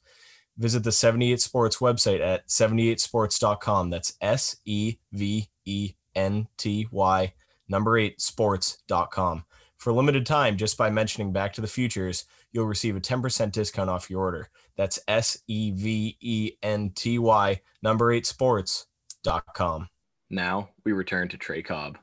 Visit 0.58 0.84
the 0.84 0.92
78 0.92 1.40
Sports 1.40 1.78
website 1.78 2.20
at 2.20 2.48
78sports.com. 2.48 3.90
That's 3.90 4.14
S 4.22 4.58
E 4.66 4.96
V 5.12 5.50
E 5.66 5.94
N 6.16 6.48
T 6.58 6.88
Y 6.92 7.34
number 7.70 7.98
eight 7.98 8.22
sports.com. 8.22 9.44
For 9.78 9.92
a 9.92 9.94
limited 9.94 10.26
time, 10.26 10.58
just 10.58 10.78
by 10.78 10.90
mentioning 10.90 11.32
Back 11.32 11.54
to 11.54 11.62
the 11.62 11.68
Futures, 11.68 12.26
you'll 12.52 12.66
receive 12.66 12.96
a 12.96 13.02
10% 13.02 13.52
discount 13.52 13.90
off 13.90 14.10
your 14.10 14.22
order. 14.22 14.50
That's 14.76 15.00
S 15.08 15.38
E 15.48 15.72
V 15.72 16.18
E 16.20 16.52
N 16.64 16.92
T 16.96 17.20
Y, 17.20 17.62
number 17.84 18.12
eight 18.12 18.26
sports.com. 19.24 19.90
Now 20.30 20.70
we 20.84 20.92
return 20.92 21.30
to 21.30 21.38
Trey 21.38 21.62
Cobb. 21.62 21.98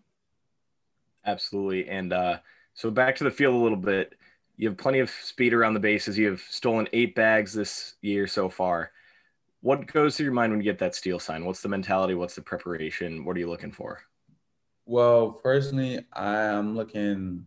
Absolutely. 1.27 1.89
And 1.89 2.13
uh, 2.13 2.39
so 2.75 2.91
back 2.91 3.17
to 3.17 3.25
the 3.25 3.31
field 3.31 3.55
a 3.55 3.59
little 3.59 3.79
bit. 3.79 4.15
You 4.57 4.69
have 4.69 4.79
plenty 4.79 5.01
of 5.01 5.11
speed 5.11 5.53
around 5.53 5.75
the 5.75 5.81
bases. 5.81 6.17
You 6.17 6.31
have 6.31 6.41
stolen 6.41 6.89
eight 6.93 7.15
bags 7.15 7.53
this 7.53 7.95
year 8.03 8.27
so 8.27 8.49
far. 8.49 8.93
What 9.63 9.87
goes 9.87 10.17
through 10.17 10.25
your 10.25 10.35
mind 10.35 10.53
when 10.53 10.61
you 10.61 10.65
get 10.65 10.79
that 10.79 10.95
steal 10.95 11.19
sign? 11.19 11.45
What's 11.45 11.63
the 11.63 11.69
mentality? 11.69 12.15
What's 12.15 12.35
the 12.35 12.43
preparation? 12.43 13.25
What 13.25 13.37
are 13.37 13.41
you 13.41 13.49
looking 13.49 13.73
for? 13.73 14.01
Well, 14.87 15.33
personally, 15.33 16.05
I'm 16.13 16.77
looking. 16.77 17.47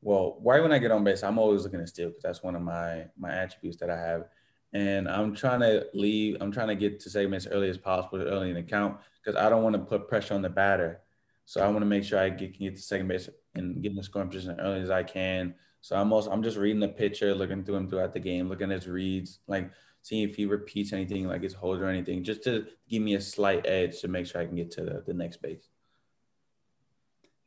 Well, 0.00 0.38
right 0.42 0.62
when 0.62 0.72
I 0.72 0.78
get 0.78 0.90
on 0.90 1.04
base, 1.04 1.22
I'm 1.22 1.38
always 1.38 1.64
looking 1.64 1.80
to 1.80 1.86
steal 1.86 2.08
because 2.08 2.22
that's 2.22 2.42
one 2.42 2.56
of 2.56 2.62
my 2.62 3.04
my 3.18 3.30
attributes 3.30 3.76
that 3.78 3.90
I 3.90 3.98
have, 3.98 4.24
and 4.72 5.08
I'm 5.08 5.34
trying 5.34 5.60
to 5.60 5.86
leave. 5.94 6.36
I'm 6.40 6.52
trying 6.52 6.68
to 6.68 6.74
get 6.74 7.00
to 7.00 7.10
segments 7.10 7.46
early 7.46 7.70
as 7.70 7.78
possible, 7.78 8.20
early 8.20 8.50
in 8.50 8.54
the 8.54 8.62
count, 8.62 8.98
because 9.22 9.40
I 9.40 9.48
don't 9.48 9.62
want 9.62 9.76
to 9.76 9.82
put 9.82 10.08
pressure 10.08 10.34
on 10.34 10.42
the 10.42 10.48
batter. 10.48 11.00
So 11.44 11.62
I 11.62 11.68
want 11.68 11.80
to 11.80 11.86
make 11.86 12.04
sure 12.04 12.18
I 12.18 12.28
get, 12.28 12.54
can 12.56 12.66
get 12.66 12.76
to 12.76 12.82
second 12.82 13.08
base 13.08 13.28
and 13.54 13.82
get 13.82 13.90
in 13.90 13.96
the 13.96 14.02
scoring 14.02 14.28
position 14.28 14.60
early 14.60 14.82
as 14.82 14.90
I 14.90 15.02
can. 15.02 15.54
So 15.80 15.96
I'm 15.96 16.12
also 16.12 16.30
I'm 16.30 16.42
just 16.42 16.58
reading 16.58 16.80
the 16.80 16.88
pitcher, 16.88 17.34
looking 17.34 17.64
through 17.64 17.76
him 17.76 17.88
throughout 17.88 18.12
the 18.12 18.20
game, 18.20 18.48
looking 18.48 18.70
at 18.70 18.82
his 18.82 18.88
reads, 18.88 19.38
like 19.46 19.70
seeing 20.02 20.28
if 20.28 20.36
he 20.36 20.44
repeats 20.44 20.92
anything, 20.92 21.26
like 21.26 21.42
his 21.42 21.54
holds 21.54 21.80
or 21.80 21.86
anything, 21.86 22.24
just 22.24 22.44
to 22.44 22.66
give 22.88 23.02
me 23.02 23.14
a 23.14 23.20
slight 23.20 23.66
edge 23.66 24.00
to 24.00 24.08
make 24.08 24.26
sure 24.26 24.40
I 24.40 24.46
can 24.46 24.56
get 24.56 24.70
to 24.72 24.82
the, 24.82 25.04
the 25.06 25.14
next 25.14 25.40
base. 25.40 25.68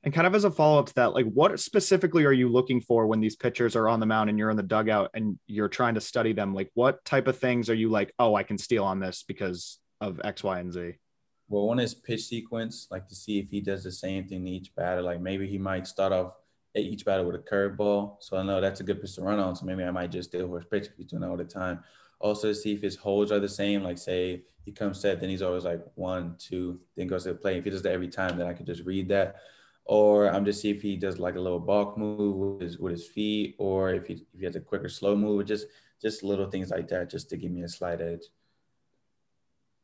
And 0.03 0.13
kind 0.13 0.25
of 0.25 0.33
as 0.33 0.45
a 0.45 0.51
follow 0.51 0.79
up 0.79 0.87
to 0.87 0.93
that, 0.95 1.13
like 1.13 1.27
what 1.27 1.59
specifically 1.59 2.25
are 2.25 2.31
you 2.31 2.49
looking 2.49 2.81
for 2.81 3.05
when 3.05 3.19
these 3.19 3.35
pitchers 3.35 3.75
are 3.75 3.87
on 3.87 3.99
the 3.99 4.07
mound 4.07 4.29
and 4.29 4.39
you're 4.39 4.49
in 4.49 4.57
the 4.57 4.63
dugout 4.63 5.11
and 5.13 5.37
you're 5.45 5.69
trying 5.69 5.93
to 5.93 6.01
study 6.01 6.33
them? 6.33 6.55
Like 6.55 6.71
what 6.73 7.05
type 7.05 7.27
of 7.27 7.37
things 7.37 7.69
are 7.69 7.75
you 7.75 7.89
like, 7.89 8.11
oh, 8.17 8.33
I 8.33 8.41
can 8.41 8.57
steal 8.57 8.83
on 8.83 8.99
this 8.99 9.23
because 9.27 9.79
of 9.99 10.19
X, 10.23 10.43
Y, 10.43 10.59
and 10.59 10.73
Z? 10.73 10.93
Well, 11.49 11.67
one 11.67 11.79
is 11.79 11.93
pitch 11.93 12.23
sequence, 12.23 12.87
like 12.89 13.07
to 13.09 13.15
see 13.15 13.37
if 13.37 13.49
he 13.49 13.61
does 13.61 13.83
the 13.83 13.91
same 13.91 14.27
thing 14.27 14.47
each 14.47 14.73
batter. 14.73 15.03
Like 15.03 15.21
maybe 15.21 15.47
he 15.47 15.59
might 15.59 15.85
start 15.85 16.13
off 16.13 16.33
at 16.75 16.81
each 16.81 17.05
batter 17.05 17.23
with 17.23 17.35
a 17.35 17.39
curveball. 17.39 18.15
So 18.21 18.37
I 18.37 18.43
know 18.43 18.59
that's 18.59 18.79
a 18.79 18.83
good 18.83 19.01
pitch 19.01 19.15
to 19.15 19.21
run 19.21 19.37
on. 19.37 19.55
So 19.55 19.65
maybe 19.65 19.83
I 19.83 19.91
might 19.91 20.11
just 20.11 20.29
steal 20.29 20.51
his 20.55 20.65
pitch 20.65 20.87
if 20.87 20.93
he's 20.97 21.07
doing 21.07 21.21
that 21.21 21.29
all 21.29 21.37
the 21.37 21.43
time. 21.43 21.83
Also 22.19 22.47
to 22.47 22.55
see 22.55 22.73
if 22.73 22.81
his 22.81 22.95
holds 22.95 23.31
are 23.31 23.39
the 23.39 23.49
same. 23.49 23.83
Like 23.83 23.99
say 23.99 24.41
he 24.65 24.71
comes 24.71 24.99
set, 24.99 25.19
then 25.19 25.29
he's 25.29 25.41
always 25.41 25.65
like 25.65 25.81
one, 25.93 26.35
two, 26.39 26.79
then 26.95 27.07
goes 27.07 27.23
to 27.23 27.33
the 27.33 27.35
play. 27.35 27.57
If 27.57 27.65
he 27.65 27.69
does 27.69 27.83
that 27.83 27.91
every 27.91 28.07
time, 28.07 28.37
then 28.37 28.47
I 28.47 28.53
could 28.53 28.65
just 28.65 28.83
read 28.83 29.09
that 29.09 29.35
or 29.91 30.29
I'm 30.33 30.45
just 30.45 30.61
see 30.61 30.69
if 30.69 30.81
he 30.81 30.95
does 30.95 31.19
like 31.19 31.35
a 31.35 31.39
little 31.41 31.59
balk 31.59 31.97
move 31.97 32.37
with 32.37 32.61
his, 32.61 32.77
with 32.79 32.93
his 32.93 33.07
feet, 33.07 33.55
or 33.57 33.93
if 33.93 34.07
he 34.07 34.13
if 34.33 34.39
he 34.39 34.45
has 34.45 34.55
a 34.55 34.61
quicker 34.61 34.87
slow 34.87 35.17
move, 35.17 35.45
just 35.45 35.67
just 36.01 36.23
little 36.23 36.49
things 36.49 36.69
like 36.69 36.87
that, 36.87 37.09
just 37.09 37.29
to 37.29 37.35
give 37.35 37.51
me 37.51 37.63
a 37.63 37.67
slight 37.67 37.99
edge. 37.99 38.21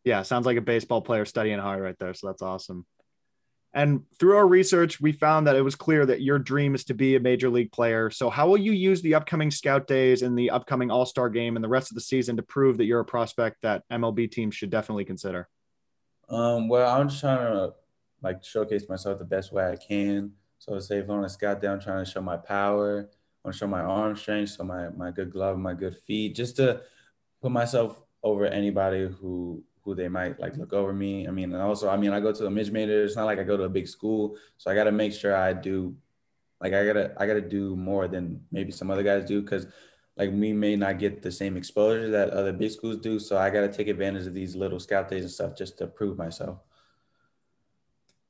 Yeah, 0.05 0.21
sounds 0.21 0.45
like 0.45 0.55
a 0.55 0.61
baseball 0.61 1.01
player 1.01 1.25
studying 1.25 1.59
hard 1.59 1.81
right 1.81 1.99
there. 1.99 2.13
So 2.13 2.27
that's 2.27 2.41
awesome. 2.41 2.85
And 3.73 4.03
through 4.17 4.37
our 4.37 4.47
research, 4.47 5.01
we 5.01 5.11
found 5.11 5.45
that 5.45 5.57
it 5.57 5.61
was 5.61 5.75
clear 5.75 6.05
that 6.05 6.21
your 6.21 6.39
dream 6.39 6.73
is 6.73 6.85
to 6.85 6.93
be 6.93 7.17
a 7.17 7.19
major 7.19 7.49
league 7.49 7.73
player. 7.73 8.09
So, 8.09 8.29
how 8.29 8.47
will 8.47 8.57
you 8.57 8.71
use 8.71 9.01
the 9.01 9.15
upcoming 9.15 9.51
scout 9.51 9.87
days 9.87 10.21
and 10.21 10.39
the 10.39 10.51
upcoming 10.51 10.89
All 10.89 11.05
Star 11.05 11.29
game 11.29 11.57
and 11.57 11.63
the 11.63 11.67
rest 11.67 11.91
of 11.91 11.95
the 11.95 12.01
season 12.01 12.37
to 12.37 12.43
prove 12.43 12.77
that 12.77 12.85
you're 12.85 13.01
a 13.01 13.05
prospect 13.05 13.57
that 13.63 13.83
MLB 13.91 14.31
teams 14.31 14.55
should 14.55 14.69
definitely 14.69 15.03
consider? 15.03 15.49
Um, 16.29 16.69
well, 16.69 16.97
I'm 16.97 17.09
just 17.09 17.19
trying 17.19 17.39
to 17.39 17.73
like 18.21 18.43
showcase 18.43 18.89
myself 18.89 19.19
the 19.19 19.25
best 19.25 19.51
way 19.51 19.65
I 19.69 19.75
can. 19.75 20.31
So 20.59 20.79
say 20.79 20.97
if 20.99 21.05
I'm 21.05 21.17
on 21.17 21.25
a 21.25 21.29
scout 21.29 21.63
I'm 21.63 21.79
trying 21.79 22.03
to 22.03 22.09
show 22.09 22.21
my 22.21 22.37
power, 22.37 23.09
I 23.09 23.47
want 23.47 23.53
to 23.53 23.59
show 23.59 23.67
my 23.67 23.81
arm 23.81 24.15
strength, 24.15 24.51
so 24.51 24.63
my 24.63 24.89
my 24.89 25.11
good 25.11 25.31
glove, 25.31 25.57
my 25.57 25.73
good 25.73 25.95
feet, 25.95 26.35
just 26.35 26.55
to 26.57 26.81
put 27.41 27.51
myself 27.51 28.01
over 28.23 28.45
anybody 28.45 29.07
who 29.07 29.63
who 29.83 29.95
they 29.95 30.09
might 30.09 30.39
like 30.39 30.57
look 30.57 30.73
over 30.73 30.91
me. 30.91 31.27
I 31.27 31.31
mean, 31.31 31.53
and 31.53 31.61
also, 31.61 31.89
I 31.89 31.95
mean, 31.95 32.11
I 32.11 32.19
go 32.19 32.33
to 32.33 32.45
a 32.45 32.49
mid-major. 32.49 33.05
It's 33.05 33.15
not 33.15 33.25
like 33.25 33.39
I 33.39 33.43
go 33.43 33.55
to 33.55 33.63
a 33.63 33.69
big 33.69 33.87
school, 33.87 34.35
so 34.57 34.69
I 34.69 34.75
got 34.75 34.83
to 34.83 34.91
make 34.91 35.13
sure 35.13 35.33
I 35.33 35.53
do, 35.53 35.95
like, 36.59 36.73
I 36.73 36.85
gotta, 36.85 37.13
I 37.17 37.25
gotta 37.25 37.39
do 37.41 37.75
more 37.75 38.09
than 38.09 38.41
maybe 38.51 38.73
some 38.73 38.91
other 38.91 39.03
guys 39.03 39.23
do, 39.23 39.41
because 39.41 39.65
like 40.17 40.31
we 40.31 40.51
may 40.51 40.75
not 40.75 40.99
get 40.99 41.21
the 41.21 41.31
same 41.31 41.55
exposure 41.55 42.09
that 42.09 42.31
other 42.31 42.51
big 42.51 42.71
schools 42.71 42.97
do. 42.97 43.19
So 43.19 43.37
I 43.37 43.49
got 43.49 43.61
to 43.61 43.71
take 43.71 43.87
advantage 43.87 44.27
of 44.27 44.33
these 44.33 44.55
little 44.55 44.79
scout 44.79 45.09
days 45.09 45.23
and 45.23 45.31
stuff 45.31 45.55
just 45.55 45.77
to 45.77 45.87
prove 45.87 46.17
myself. 46.17 46.57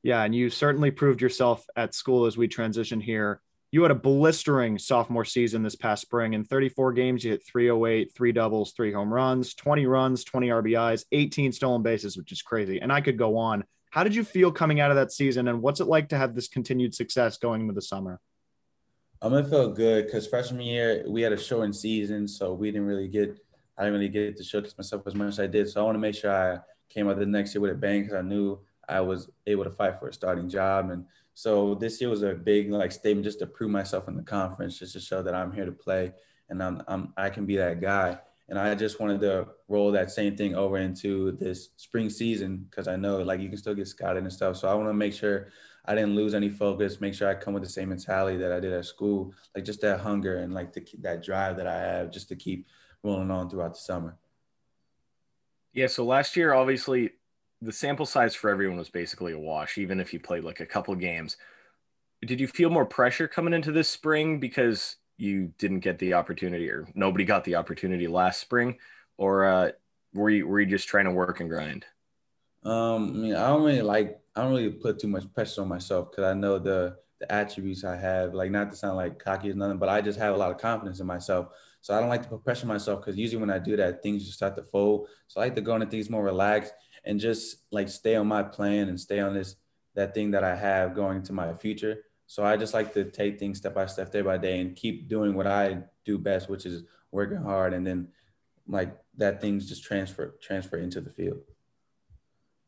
Yeah, 0.07 0.23
and 0.23 0.33
you 0.33 0.49
certainly 0.49 0.89
proved 0.89 1.21
yourself 1.21 1.65
at 1.75 1.93
school 1.93 2.27
as 2.27 2.37
we 2.37 2.47
transition 2.47 3.01
here. 3.01 3.41
You 3.71 3.81
had 3.81 3.91
a 3.91 3.95
blistering 3.95 4.79
sophomore 4.79 5.25
season 5.25 5.63
this 5.63 5.75
past 5.75 6.01
spring. 6.01 6.31
In 6.31 6.45
34 6.45 6.93
games, 6.93 7.25
you 7.25 7.31
hit 7.31 7.45
308, 7.45 8.13
three 8.15 8.31
doubles, 8.31 8.71
three 8.71 8.93
home 8.93 9.13
runs, 9.13 9.53
20 9.53 9.85
runs, 9.85 10.23
20 10.23 10.47
RBIs, 10.47 11.03
18 11.11 11.51
stolen 11.51 11.83
bases, 11.83 12.15
which 12.15 12.31
is 12.31 12.41
crazy. 12.41 12.79
And 12.79 12.89
I 12.89 13.01
could 13.01 13.17
go 13.17 13.35
on. 13.37 13.65
How 13.89 14.05
did 14.05 14.15
you 14.15 14.23
feel 14.23 14.49
coming 14.49 14.79
out 14.79 14.91
of 14.91 14.95
that 14.95 15.11
season? 15.11 15.49
And 15.49 15.61
what's 15.61 15.81
it 15.81 15.87
like 15.87 16.07
to 16.07 16.17
have 16.17 16.35
this 16.35 16.47
continued 16.47 16.95
success 16.95 17.37
going 17.37 17.59
into 17.59 17.73
the 17.73 17.81
summer? 17.81 18.21
I'm 19.21 19.33
um, 19.33 19.43
it 19.43 19.49
felt 19.49 19.75
good 19.75 20.05
because 20.05 20.25
freshman 20.25 20.61
year 20.61 21.03
we 21.05 21.21
had 21.21 21.33
a 21.33 21.37
shortened 21.37 21.75
season, 21.75 22.29
so 22.29 22.53
we 22.53 22.71
didn't 22.71 22.87
really 22.87 23.09
get 23.09 23.37
I 23.77 23.83
didn't 23.83 23.99
really 23.99 24.07
get 24.07 24.37
to 24.37 24.43
showcase 24.45 24.77
myself 24.77 25.05
as 25.05 25.15
much 25.15 25.27
as 25.27 25.39
I 25.41 25.47
did. 25.47 25.67
So 25.67 25.81
I 25.81 25.83
want 25.83 25.95
to 25.95 25.99
make 25.99 26.15
sure 26.15 26.31
I 26.31 26.59
came 26.87 27.09
out 27.09 27.19
the 27.19 27.25
next 27.25 27.53
year 27.53 27.61
with 27.61 27.71
a 27.71 27.75
bang 27.75 28.03
because 28.03 28.15
I 28.15 28.21
knew 28.21 28.61
I 28.87 29.01
was 29.01 29.29
able 29.45 29.63
to 29.63 29.71
fight 29.71 29.99
for 29.99 30.07
a 30.07 30.13
starting 30.13 30.49
job. 30.49 30.89
And 30.91 31.05
so 31.33 31.75
this 31.75 31.99
year 31.99 32.09
was 32.09 32.23
a 32.23 32.33
big 32.33 32.71
like 32.71 32.91
statement 32.91 33.25
just 33.25 33.39
to 33.39 33.47
prove 33.47 33.71
myself 33.71 34.07
in 34.07 34.15
the 34.15 34.23
conference, 34.23 34.79
just 34.79 34.93
to 34.93 34.99
show 34.99 35.21
that 35.21 35.35
I'm 35.35 35.51
here 35.51 35.65
to 35.65 35.71
play 35.71 36.13
and 36.49 36.63
I'm, 36.63 36.81
I'm 36.87 37.13
I 37.17 37.29
can 37.29 37.45
be 37.45 37.57
that 37.57 37.81
guy. 37.81 38.17
And 38.49 38.57
I 38.57 38.73
just 38.75 39.01
wanted 39.01 39.19
to 39.21 39.47
roll 39.67 39.91
that 39.91 40.09
same 40.09 40.37
thing 40.37 40.55
over 40.55 40.77
into 40.77 41.33
this 41.33 41.69
spring 41.75 42.09
season 42.09 42.65
because 42.69 42.87
I 42.87 42.95
know 42.95 43.17
like 43.17 43.41
you 43.41 43.49
can 43.49 43.57
still 43.57 43.75
get 43.75 43.87
scouted 43.89 44.23
and 44.23 44.31
stuff. 44.31 44.55
So 44.55 44.69
I 44.69 44.73
want 44.73 44.87
to 44.87 44.93
make 44.93 45.13
sure 45.13 45.49
I 45.83 45.95
didn't 45.95 46.15
lose 46.15 46.33
any 46.33 46.49
focus. 46.49 47.01
Make 47.01 47.13
sure 47.13 47.29
I 47.29 47.35
come 47.35 47.53
with 47.53 47.63
the 47.63 47.69
same 47.69 47.89
mentality 47.89 48.37
that 48.37 48.53
I 48.53 48.61
did 48.61 48.71
at 48.71 48.85
school, 48.85 49.33
like 49.53 49.65
just 49.65 49.81
that 49.81 49.99
hunger 49.99 50.37
and 50.37 50.53
like 50.53 50.71
the, 50.71 50.85
that 50.99 51.23
drive 51.23 51.57
that 51.57 51.67
I 51.67 51.77
have, 51.77 52.11
just 52.11 52.29
to 52.29 52.35
keep 52.37 52.67
rolling 53.03 53.31
on 53.31 53.49
throughout 53.49 53.73
the 53.73 53.79
summer. 53.79 54.17
Yeah. 55.73 55.87
So 55.87 56.05
last 56.05 56.37
year, 56.37 56.53
obviously, 56.53 57.11
the 57.61 57.71
sample 57.71 58.05
size 58.05 58.35
for 58.35 58.49
everyone 58.49 58.77
was 58.77 58.89
basically 58.89 59.33
a 59.33 59.39
wash, 59.39 59.77
even 59.77 59.99
if 59.99 60.13
you 60.13 60.19
played 60.19 60.43
like 60.43 60.59
a 60.59 60.65
couple 60.65 60.93
games. 60.95 61.37
Did 62.25 62.39
you 62.39 62.47
feel 62.47 62.69
more 62.69 62.85
pressure 62.85 63.27
coming 63.27 63.53
into 63.53 63.71
this 63.71 63.89
spring 63.89 64.39
because 64.39 64.97
you 65.17 65.51
didn't 65.57 65.79
get 65.79 65.99
the 65.99 66.13
opportunity, 66.13 66.69
or 66.69 66.87
nobody 66.93 67.25
got 67.25 67.43
the 67.43 67.55
opportunity 67.55 68.07
last 68.07 68.39
spring, 68.39 68.77
or 69.17 69.45
uh, 69.45 69.71
were 70.13 70.29
you 70.29 70.47
were 70.47 70.59
you 70.59 70.65
just 70.65 70.87
trying 70.87 71.05
to 71.05 71.11
work 71.11 71.39
and 71.39 71.49
grind? 71.49 71.85
Um, 72.63 73.09
I 73.09 73.13
mean, 73.13 73.35
I 73.35 73.47
don't 73.47 73.63
really 73.63 73.81
like 73.81 74.19
I 74.35 74.41
don't 74.41 74.51
really 74.51 74.71
put 74.71 74.99
too 74.99 75.07
much 75.07 75.31
pressure 75.33 75.61
on 75.61 75.67
myself 75.67 76.11
because 76.11 76.25
I 76.25 76.33
know 76.33 76.59
the 76.59 76.97
the 77.19 77.31
attributes 77.31 77.83
I 77.83 77.95
have. 77.95 78.33
Like 78.33 78.51
not 78.51 78.71
to 78.71 78.77
sound 78.77 78.97
like 78.97 79.19
cocky 79.19 79.51
or 79.51 79.55
nothing, 79.55 79.77
but 79.77 79.89
I 79.89 80.01
just 80.01 80.19
have 80.19 80.35
a 80.35 80.37
lot 80.37 80.51
of 80.51 80.59
confidence 80.59 80.99
in 80.99 81.07
myself. 81.07 81.47
So 81.81 81.95
I 81.95 81.99
don't 81.99 82.09
like 82.09 82.23
to 82.23 82.29
put 82.29 82.43
pressure 82.43 82.63
on 82.63 82.69
myself 82.69 83.01
because 83.01 83.17
usually 83.17 83.39
when 83.39 83.49
I 83.49 83.59
do 83.59 83.75
that, 83.77 84.03
things 84.03 84.23
just 84.23 84.37
start 84.37 84.55
to 84.57 84.63
fold. 84.63 85.07
So 85.27 85.39
I 85.39 85.45
like 85.45 85.55
to 85.55 85.61
go 85.61 85.75
into 85.75 85.87
things 85.87 86.09
more 86.09 86.23
relaxed 86.23 86.73
and 87.07 87.19
just 87.19 87.63
like 87.71 87.87
stay 87.89 88.15
on 88.15 88.27
my 88.27 88.43
plan 88.43 88.89
and 88.89 88.99
stay 88.99 89.19
on 89.19 89.33
this 89.33 89.55
that 89.95 90.13
thing 90.13 90.29
that 90.31 90.43
I 90.43 90.55
have 90.55 90.93
going 90.93 91.17
into 91.17 91.33
my 91.33 91.53
future. 91.55 92.03
So 92.27 92.45
I 92.45 92.55
just 92.57 92.73
like 92.73 92.93
to 92.93 93.05
take 93.05 93.39
things 93.39 93.57
step 93.57 93.73
by 93.73 93.87
step, 93.87 94.11
day 94.11 94.21
by 94.21 94.37
day, 94.37 94.59
and 94.59 94.75
keep 94.75 95.07
doing 95.07 95.33
what 95.33 95.47
I 95.47 95.79
do 96.05 96.19
best, 96.19 96.49
which 96.49 96.65
is 96.67 96.83
working 97.11 97.37
hard, 97.37 97.73
and 97.73 97.87
then 97.87 98.09
like 98.67 98.95
that 99.15 99.41
things 99.41 99.67
just 99.67 99.83
transfer 99.83 100.35
transfer 100.41 100.77
into 100.77 101.01
the 101.01 101.09
field. 101.09 101.39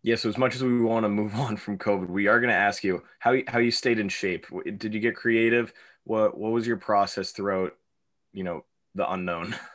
Yeah, 0.02 0.16
so 0.16 0.30
as 0.30 0.38
much 0.38 0.56
as 0.56 0.64
we 0.64 0.82
want 0.82 1.04
to 1.04 1.10
move 1.10 1.36
on 1.48 1.58
from 1.58 1.78
COVID, 1.78 2.08
we 2.08 2.28
are 2.28 2.40
going 2.40 2.50
to 2.50 2.56
ask 2.56 2.84
you 2.84 3.04
how 3.20 3.36
how 3.48 3.60
you 3.60 3.72
stayed 3.72 4.00
in 4.00 4.08
shape. 4.08 4.48
Did 4.78 4.94
you 4.94 5.02
get 5.02 5.16
creative? 5.16 5.74
What 6.06 6.38
what 6.38 6.54
was 6.54 6.66
your 6.66 6.78
process 6.78 7.32
throughout, 7.32 7.74
you 8.32 8.46
know, 8.46 8.64
the 8.96 9.12
unknown? 9.12 9.56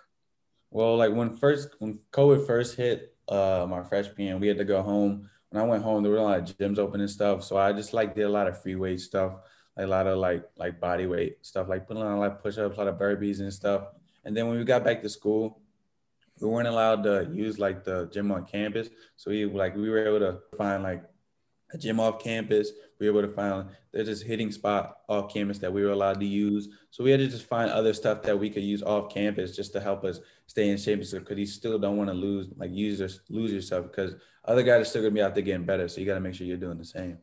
Well, 0.70 0.96
like 0.96 1.12
when 1.12 1.36
first 1.36 1.68
when 1.78 2.00
COVID 2.10 2.48
first 2.48 2.76
hit 2.76 3.13
uh, 3.28 3.66
my 3.68 3.82
freshman 3.82 4.26
year, 4.26 4.36
we 4.36 4.48
had 4.48 4.58
to 4.58 4.64
go 4.64 4.82
home. 4.82 5.28
When 5.50 5.62
I 5.62 5.66
went 5.66 5.82
home, 5.82 6.02
there 6.02 6.12
were 6.12 6.18
a 6.18 6.22
lot 6.22 6.38
of 6.38 6.56
gyms 6.56 6.78
open 6.78 7.00
and 7.00 7.10
stuff, 7.10 7.44
so 7.44 7.56
I 7.56 7.72
just 7.72 7.92
like 7.92 8.14
did 8.14 8.22
a 8.22 8.28
lot 8.28 8.48
of 8.48 8.60
free 8.60 8.74
weight 8.74 9.00
stuff, 9.00 9.34
like 9.76 9.86
a 9.86 9.88
lot 9.88 10.06
of 10.06 10.18
like 10.18 10.44
like 10.56 10.80
body 10.80 11.06
weight 11.06 11.38
stuff, 11.42 11.68
like 11.68 11.86
putting 11.86 12.02
on 12.02 12.18
like 12.18 12.42
push 12.42 12.58
ups, 12.58 12.76
a 12.76 12.78
lot 12.78 12.88
of 12.88 12.98
burpees 12.98 13.40
and 13.40 13.52
stuff. 13.52 13.84
And 14.24 14.36
then 14.36 14.48
when 14.48 14.58
we 14.58 14.64
got 14.64 14.84
back 14.84 15.02
to 15.02 15.08
school, 15.08 15.60
we 16.40 16.48
weren't 16.48 16.68
allowed 16.68 17.04
to 17.04 17.28
use 17.32 17.58
like 17.58 17.84
the 17.84 18.06
gym 18.12 18.32
on 18.32 18.44
campus. 18.46 18.88
So 19.16 19.30
we 19.30 19.44
like 19.44 19.76
we 19.76 19.88
were 19.88 20.06
able 20.06 20.20
to 20.20 20.38
find 20.56 20.82
like 20.82 21.04
a 21.72 21.78
gym 21.78 22.00
off 22.00 22.22
campus. 22.22 22.70
We 22.98 23.10
were 23.10 23.20
able 23.20 23.28
to 23.28 23.34
find 23.34 23.68
there's 23.92 24.08
this 24.08 24.22
hitting 24.22 24.50
spot 24.50 24.98
off 25.08 25.32
campus 25.32 25.58
that 25.58 25.72
we 25.72 25.84
were 25.84 25.92
allowed 25.92 26.20
to 26.20 26.26
use. 26.26 26.68
So 26.90 27.04
we 27.04 27.10
had 27.10 27.20
to 27.20 27.28
just 27.28 27.46
find 27.46 27.70
other 27.70 27.94
stuff 27.94 28.22
that 28.22 28.38
we 28.38 28.50
could 28.50 28.62
use 28.62 28.82
off 28.82 29.12
campus 29.12 29.54
just 29.54 29.72
to 29.72 29.80
help 29.80 30.04
us 30.04 30.20
stay 30.46 30.68
in 30.68 30.76
shape. 30.76 31.00
Because 31.00 31.38
you 31.38 31.46
still 31.46 31.78
don't 31.78 31.96
want 31.96 32.10
to 32.10 32.14
lose 32.14 32.48
like 32.56 32.70
use 32.72 33.20
lose 33.28 33.52
yourself 33.52 33.86
because 33.86 34.14
other 34.44 34.62
guys 34.62 34.82
are 34.82 34.84
still 34.84 35.02
gonna 35.02 35.14
be 35.14 35.22
out 35.22 35.34
there 35.34 35.42
getting 35.42 35.64
better. 35.64 35.88
So 35.88 36.00
you 36.00 36.06
got 36.06 36.14
to 36.14 36.20
make 36.20 36.34
sure 36.34 36.46
you're 36.46 36.56
doing 36.56 36.78
the 36.78 36.84
same. 36.84 37.18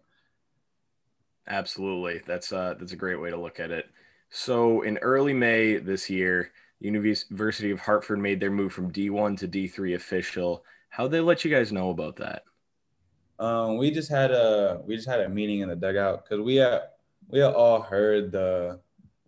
Absolutely, 1.47 2.21
that's 2.25 2.51
uh 2.51 2.75
that's 2.79 2.93
a 2.93 2.97
great 2.97 3.19
way 3.19 3.29
to 3.29 3.39
look 3.39 3.59
at 3.59 3.71
it. 3.71 3.85
So 4.29 4.81
in 4.81 4.97
early 4.99 5.33
May 5.33 5.77
this 5.77 6.09
year 6.09 6.51
University 6.81 7.71
of 7.71 7.79
Hartford 7.79 8.19
made 8.19 8.39
their 8.39 8.51
move 8.51 8.73
from 8.73 8.91
D1 8.91 9.37
to 9.37 9.47
D3 9.47 9.95
official. 9.95 10.63
How'd 10.89 11.11
they 11.11 11.19
let 11.19 11.45
you 11.45 11.51
guys 11.51 11.71
know 11.71 11.91
about 11.91 12.15
that? 12.17 12.43
Um, 13.37 13.77
we 13.77 13.91
just 13.91 14.09
had 14.09 14.31
a 14.31 14.81
we 14.85 14.95
just 14.95 15.07
had 15.07 15.21
a 15.21 15.29
meeting 15.29 15.61
in 15.61 15.69
the 15.69 15.75
dugout 15.75 16.23
because 16.23 16.43
we 16.43 16.55
had 16.55 16.81
we 17.27 17.39
had 17.39 17.53
all 17.53 17.81
heard 17.81 18.31
the 18.31 18.79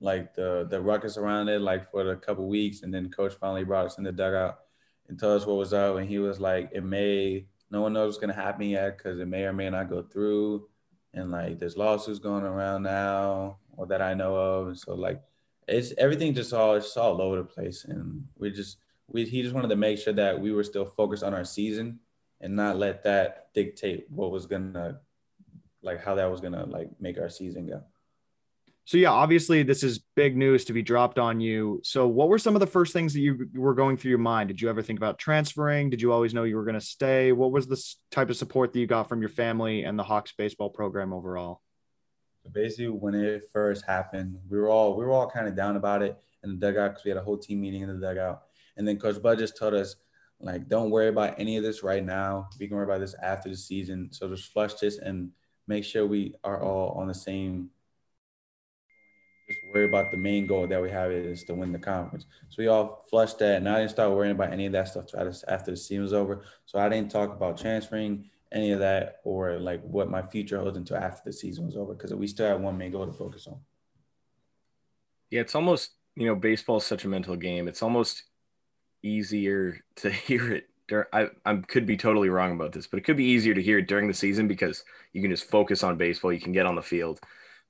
like 0.03 0.35
the 0.35 0.67
the 0.69 0.79
ruckus 0.81 1.17
around 1.17 1.47
it 1.47 1.61
like 1.61 1.89
for 1.89 2.11
a 2.11 2.17
couple 2.17 2.47
weeks, 2.47 2.83
and 2.83 2.93
then 2.93 3.09
coach 3.09 3.33
finally 3.39 3.63
brought 3.63 3.85
us 3.85 3.97
in 3.97 4.03
the 4.03 4.11
dugout 4.11 4.59
and 5.07 5.17
told 5.17 5.41
us 5.41 5.47
what 5.47 5.57
was 5.57 5.73
up, 5.73 5.95
and 5.95 6.07
he 6.07 6.19
was 6.19 6.39
like, 6.39 6.69
"It 6.73 6.83
may 6.83 7.47
no 7.71 7.81
one 7.81 7.93
knows 7.93 8.07
what's 8.09 8.19
gonna 8.19 8.33
happen 8.33 8.67
yet 8.67 8.97
because 8.97 9.19
it 9.19 9.27
may 9.27 9.45
or 9.45 9.53
may 9.53 9.69
not 9.69 9.89
go 9.89 10.03
through, 10.03 10.67
and 11.13 11.31
like 11.31 11.57
there's 11.57 11.77
lawsuits 11.77 12.19
going 12.19 12.43
around 12.43 12.83
now 12.83 13.57
or 13.77 13.87
that 13.87 14.01
I 14.01 14.13
know 14.13 14.35
of, 14.35 14.67
and 14.67 14.79
so 14.79 14.93
like 14.93 15.21
it's 15.67 15.93
everything 15.97 16.33
just 16.33 16.53
all 16.53 16.75
it's 16.75 16.97
all 16.97 17.21
over 17.21 17.37
the 17.37 17.43
place, 17.45 17.85
and 17.85 18.27
we 18.37 18.51
just 18.51 18.77
we 19.07 19.23
he 19.25 19.41
just 19.41 19.55
wanted 19.55 19.69
to 19.69 19.77
make 19.77 19.99
sure 19.99 20.13
that 20.13 20.39
we 20.39 20.51
were 20.51 20.63
still 20.63 20.85
focused 20.85 21.23
on 21.23 21.33
our 21.33 21.45
season 21.45 21.99
and 22.41 22.55
not 22.55 22.77
let 22.77 23.03
that 23.03 23.53
dictate 23.53 24.05
what 24.09 24.31
was 24.31 24.45
gonna 24.45 24.99
like 25.81 26.03
how 26.03 26.15
that 26.15 26.29
was 26.29 26.41
gonna 26.41 26.65
like 26.65 26.89
make 26.99 27.17
our 27.17 27.29
season 27.29 27.67
go. 27.67 27.81
So 28.85 28.97
yeah, 28.97 29.11
obviously 29.11 29.63
this 29.63 29.81
is 29.81 29.99
big 30.15 30.35
news 30.35 30.65
to 30.65 30.73
be 30.73 30.81
dropped 30.81 31.17
on 31.17 31.39
you. 31.39 31.79
So 31.83 32.07
what 32.07 32.27
were 32.27 32.37
some 32.37 32.55
of 32.55 32.59
the 32.59 32.67
first 32.67 32.91
things 32.91 33.13
that 33.13 33.21
you 33.21 33.49
were 33.53 33.73
going 33.73 33.95
through 33.95 34.09
your 34.09 34.17
mind? 34.17 34.49
Did 34.49 34.61
you 34.61 34.69
ever 34.69 34.81
think 34.81 34.99
about 34.99 35.17
transferring? 35.17 35.89
Did 35.89 36.01
you 36.01 36.11
always 36.11 36.33
know 36.33 36.43
you 36.43 36.57
were 36.57 36.65
going 36.65 36.79
to 36.79 36.81
stay? 36.81 37.31
What 37.31 37.51
was 37.51 37.67
the 37.67 37.81
type 38.11 38.29
of 38.29 38.35
support 38.35 38.73
that 38.73 38.79
you 38.79 38.87
got 38.87 39.07
from 39.07 39.21
your 39.21 39.29
family 39.29 39.83
and 39.83 39.97
the 39.97 40.03
Hawks 40.03 40.33
baseball 40.37 40.69
program 40.69 41.13
overall? 41.13 41.61
basically 42.51 42.89
when 42.89 43.15
it 43.15 43.49
first 43.53 43.85
happened, 43.85 44.37
we 44.49 44.57
were 44.57 44.69
all 44.69 44.97
we 44.97 45.05
were 45.05 45.11
all 45.11 45.29
kind 45.29 45.47
of 45.47 45.55
down 45.55 45.75
about 45.75 46.01
it 46.01 46.17
in 46.43 46.51
the 46.51 46.55
dugout 46.55 46.91
because 46.91 47.05
we 47.05 47.09
had 47.09 47.17
a 47.17 47.23
whole 47.23 47.37
team 47.37 47.61
meeting 47.61 47.81
in 47.81 47.87
the 47.87 48.05
dugout. 48.05 48.43
And 48.75 48.87
then 48.87 48.97
Coach 48.99 49.21
Blood 49.21 49.39
just 49.39 49.57
told 49.57 49.73
us, 49.75 49.95
like, 50.39 50.67
don't 50.67 50.89
worry 50.89 51.07
about 51.07 51.39
any 51.39 51.57
of 51.57 51.63
this 51.63 51.83
right 51.83 52.03
now. 52.03 52.49
We 52.59 52.67
can 52.67 52.75
worry 52.75 52.85
about 52.85 52.99
this 52.99 53.15
after 53.21 53.49
the 53.49 53.55
season. 53.55 54.09
So 54.11 54.27
just 54.27 54.51
flush 54.51 54.73
this 54.73 54.97
and 54.97 55.29
make 55.67 55.85
sure 55.85 56.05
we 56.05 56.35
are 56.43 56.61
all 56.61 56.89
on 56.99 57.07
the 57.07 57.13
same. 57.13 57.69
Worry 59.73 59.85
about 59.85 60.11
the 60.11 60.17
main 60.17 60.45
goal 60.45 60.67
that 60.67 60.81
we 60.81 60.91
have 60.91 61.11
is 61.11 61.43
to 61.45 61.55
win 61.55 61.71
the 61.71 61.79
conference. 61.79 62.25
So 62.49 62.57
we 62.59 62.67
all 62.67 63.05
flushed 63.09 63.39
that, 63.39 63.57
and 63.57 63.67
I 63.67 63.79
didn't 63.79 63.91
start 63.91 64.11
worrying 64.11 64.35
about 64.35 64.53
any 64.53 64.67
of 64.67 64.71
that 64.73 64.89
stuff 64.89 65.05
after 65.47 65.71
the 65.71 65.77
season 65.77 66.03
was 66.03 66.13
over. 66.13 66.43
So 66.65 66.77
I 66.77 66.89
didn't 66.89 67.09
talk 67.09 67.31
about 67.31 67.57
transferring 67.57 68.29
any 68.51 68.71
of 68.71 68.79
that 68.79 69.19
or 69.23 69.57
like 69.57 69.81
what 69.81 70.09
my 70.09 70.21
future 70.21 70.59
holds 70.59 70.77
until 70.77 70.97
after 70.97 71.21
the 71.25 71.33
season 71.33 71.65
was 71.65 71.75
over 71.75 71.95
because 71.95 72.13
we 72.13 72.27
still 72.27 72.47
had 72.47 72.61
one 72.61 72.77
main 72.77 72.91
goal 72.91 73.07
to 73.07 73.13
focus 73.13 73.47
on. 73.47 73.57
Yeah, 75.31 75.41
it's 75.41 75.55
almost 75.55 75.93
you 76.15 76.27
know 76.27 76.35
baseball 76.35 76.77
is 76.77 76.85
such 76.85 77.05
a 77.05 77.07
mental 77.07 77.35
game. 77.35 77.67
It's 77.67 77.81
almost 77.81 78.23
easier 79.01 79.83
to 79.97 80.09
hear 80.11 80.51
it. 80.51 80.67
I 81.11 81.29
I 81.45 81.55
could 81.55 81.87
be 81.87 81.97
totally 81.97 82.29
wrong 82.29 82.51
about 82.51 82.73
this, 82.73 82.85
but 82.85 82.99
it 82.99 83.03
could 83.03 83.17
be 83.17 83.25
easier 83.25 83.55
to 83.55 83.61
hear 83.61 83.79
it 83.79 83.87
during 83.87 84.07
the 84.07 84.13
season 84.13 84.47
because 84.47 84.83
you 85.13 85.21
can 85.21 85.31
just 85.31 85.49
focus 85.49 85.83
on 85.83 85.97
baseball. 85.97 86.31
You 86.31 86.39
can 86.41 86.53
get 86.53 86.67
on 86.67 86.75
the 86.75 86.81
field. 86.83 87.19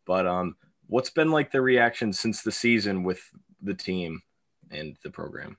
But 0.05 0.27
um, 0.27 0.57
what's 0.87 1.09
been 1.09 1.31
like 1.31 1.51
the 1.51 1.61
reaction 1.61 2.13
since 2.13 2.41
the 2.41 2.51
season 2.51 3.03
with 3.03 3.21
the 3.61 3.73
team 3.73 4.21
and 4.71 4.95
the 5.03 5.09
program? 5.09 5.57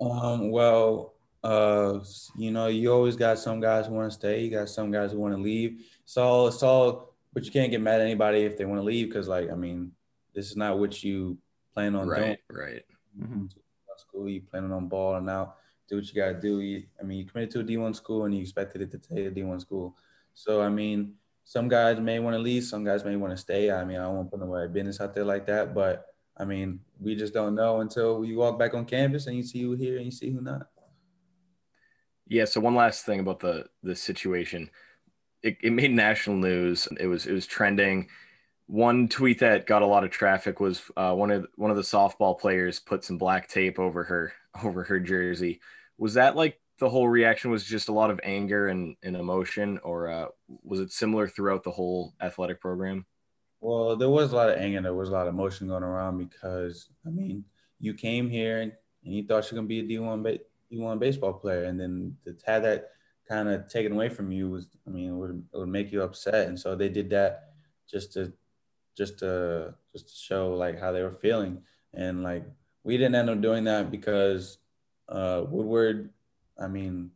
Um, 0.00 0.50
well, 0.50 1.14
uh, 1.42 2.00
you 2.36 2.50
know, 2.50 2.66
you 2.66 2.92
always 2.92 3.16
got 3.16 3.38
some 3.38 3.60
guys 3.60 3.86
who 3.86 3.94
want 3.94 4.10
to 4.10 4.18
stay. 4.18 4.42
You 4.42 4.50
got 4.50 4.68
some 4.68 4.90
guys 4.90 5.12
who 5.12 5.18
want 5.18 5.34
to 5.34 5.40
leave. 5.40 5.84
It's 6.02 6.16
all, 6.16 6.48
it's 6.48 6.62
all, 6.62 7.14
but 7.32 7.44
you 7.44 7.50
can't 7.50 7.70
get 7.70 7.80
mad 7.80 8.00
at 8.00 8.06
anybody 8.06 8.40
if 8.40 8.56
they 8.56 8.64
want 8.64 8.80
to 8.80 8.84
leave 8.84 9.08
because, 9.08 9.28
like, 9.28 9.50
I 9.50 9.54
mean, 9.54 9.92
this 10.34 10.50
is 10.50 10.56
not 10.56 10.78
what 10.78 11.02
you 11.02 11.38
plan 11.72 11.94
on 11.94 12.08
right, 12.08 12.20
doing. 12.20 12.36
Right, 12.50 12.84
mm-hmm. 13.18 13.46
School, 13.98 14.28
you 14.28 14.42
planning 14.42 14.72
on 14.72 14.88
balling 14.88 15.28
out, 15.30 15.56
do 15.88 15.96
what 15.96 16.06
you 16.06 16.14
got 16.14 16.32
to 16.32 16.40
do. 16.40 16.60
You, 16.60 16.82
I 17.00 17.02
mean, 17.02 17.18
you 17.18 17.24
committed 17.24 17.50
to 17.52 17.60
a 17.60 17.64
D1 17.64 17.96
school 17.96 18.26
and 18.26 18.34
you 18.34 18.42
expected 18.42 18.82
it 18.82 18.90
to 18.90 19.02
stay 19.02 19.24
a 19.24 19.30
D1 19.30 19.58
school. 19.62 19.96
So, 20.34 20.60
I 20.60 20.68
mean, 20.68 21.14
some 21.48 21.68
guys 21.68 22.00
may 22.00 22.18
want 22.18 22.34
to 22.34 22.40
leave, 22.40 22.64
some 22.64 22.82
guys 22.82 23.04
may 23.04 23.14
want 23.14 23.32
to 23.32 23.36
stay. 23.36 23.70
I 23.70 23.84
mean, 23.84 23.98
I 23.98 24.08
won't 24.08 24.28
put 24.28 24.40
no 24.40 24.68
business 24.68 25.00
out 25.00 25.14
there 25.14 25.24
like 25.24 25.46
that, 25.46 25.74
but 25.74 26.06
I 26.36 26.44
mean, 26.44 26.80
we 27.00 27.14
just 27.14 27.32
don't 27.32 27.54
know 27.54 27.82
until 27.82 28.18
we 28.18 28.34
walk 28.34 28.58
back 28.58 28.74
on 28.74 28.84
campus 28.84 29.28
and 29.28 29.36
you 29.36 29.44
see 29.44 29.62
who 29.62 29.74
here 29.74 29.96
and 29.96 30.06
you 30.06 30.10
see 30.10 30.30
who 30.30 30.40
not. 30.40 30.66
Yeah. 32.26 32.46
So 32.46 32.60
one 32.60 32.74
last 32.74 33.06
thing 33.06 33.20
about 33.20 33.38
the 33.38 33.66
the 33.84 33.94
situation, 33.94 34.70
it, 35.40 35.56
it 35.62 35.72
made 35.72 35.92
national 35.92 36.34
news. 36.34 36.88
It 36.98 37.06
was 37.06 37.26
it 37.26 37.32
was 37.32 37.46
trending. 37.46 38.08
One 38.66 39.06
tweet 39.06 39.38
that 39.38 39.68
got 39.68 39.82
a 39.82 39.86
lot 39.86 40.02
of 40.02 40.10
traffic 40.10 40.58
was 40.58 40.82
uh, 40.96 41.14
one 41.14 41.30
of 41.30 41.46
one 41.54 41.70
of 41.70 41.76
the 41.76 41.82
softball 41.84 42.36
players 42.36 42.80
put 42.80 43.04
some 43.04 43.18
black 43.18 43.48
tape 43.48 43.78
over 43.78 44.02
her 44.02 44.32
over 44.64 44.82
her 44.82 44.98
jersey. 44.98 45.60
Was 45.96 46.14
that 46.14 46.34
like 46.34 46.58
the 46.78 46.88
whole 46.88 47.08
reaction 47.08 47.50
was 47.50 47.64
just 47.64 47.88
a 47.88 47.92
lot 47.92 48.10
of 48.10 48.20
anger 48.22 48.68
and, 48.68 48.96
and 49.02 49.16
emotion, 49.16 49.78
or 49.82 50.08
uh, 50.08 50.26
was 50.62 50.80
it 50.80 50.92
similar 50.92 51.26
throughout 51.26 51.64
the 51.64 51.70
whole 51.70 52.14
athletic 52.20 52.60
program? 52.60 53.06
Well, 53.60 53.96
there 53.96 54.10
was 54.10 54.32
a 54.32 54.36
lot 54.36 54.50
of 54.50 54.58
anger. 54.58 54.82
There 54.82 54.94
was 54.94 55.08
a 55.08 55.12
lot 55.12 55.26
of 55.26 55.34
emotion 55.34 55.68
going 55.68 55.82
around 55.82 56.18
because 56.18 56.90
I 57.06 57.10
mean, 57.10 57.44
you 57.80 57.94
came 57.94 58.28
here 58.28 58.60
and 58.60 58.72
you 59.02 59.26
thought 59.26 59.50
you're 59.50 59.56
gonna 59.56 59.66
be 59.66 59.80
a 59.80 59.84
D1 59.84 60.22
ba- 60.22 60.44
D1 60.70 60.98
baseball 60.98 61.32
player, 61.32 61.64
and 61.64 61.80
then 61.80 62.16
to 62.24 62.36
have 62.46 62.62
that 62.62 62.90
kind 63.28 63.48
of 63.48 63.68
taken 63.68 63.92
away 63.92 64.08
from 64.08 64.30
you 64.30 64.50
was, 64.50 64.68
I 64.86 64.90
mean, 64.90 65.10
it 65.10 65.14
would, 65.14 65.42
it 65.52 65.58
would 65.58 65.68
make 65.68 65.90
you 65.90 66.02
upset. 66.02 66.48
And 66.48 66.58
so 66.58 66.76
they 66.76 66.88
did 66.88 67.10
that 67.10 67.50
just 67.90 68.12
to 68.12 68.32
just 68.96 69.18
to 69.20 69.74
just 69.92 70.08
to 70.08 70.14
show 70.14 70.54
like 70.54 70.78
how 70.78 70.92
they 70.92 71.02
were 71.02 71.12
feeling, 71.12 71.62
and 71.94 72.22
like 72.22 72.44
we 72.84 72.96
didn't 72.96 73.14
end 73.14 73.30
up 73.30 73.40
doing 73.40 73.64
that 73.64 73.90
because 73.90 74.58
uh, 75.08 75.44
Woodward. 75.48 76.10
I 76.58 76.68
mean, 76.68 77.10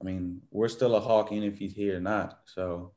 I 0.00 0.04
mean, 0.04 0.42
we're 0.50 0.68
still 0.68 0.94
a 0.94 1.00
Hawk, 1.00 1.32
even 1.32 1.48
if 1.48 1.58
he's 1.58 1.74
here 1.74 1.96
or 1.96 2.00
not. 2.00 2.40
So, 2.44 2.92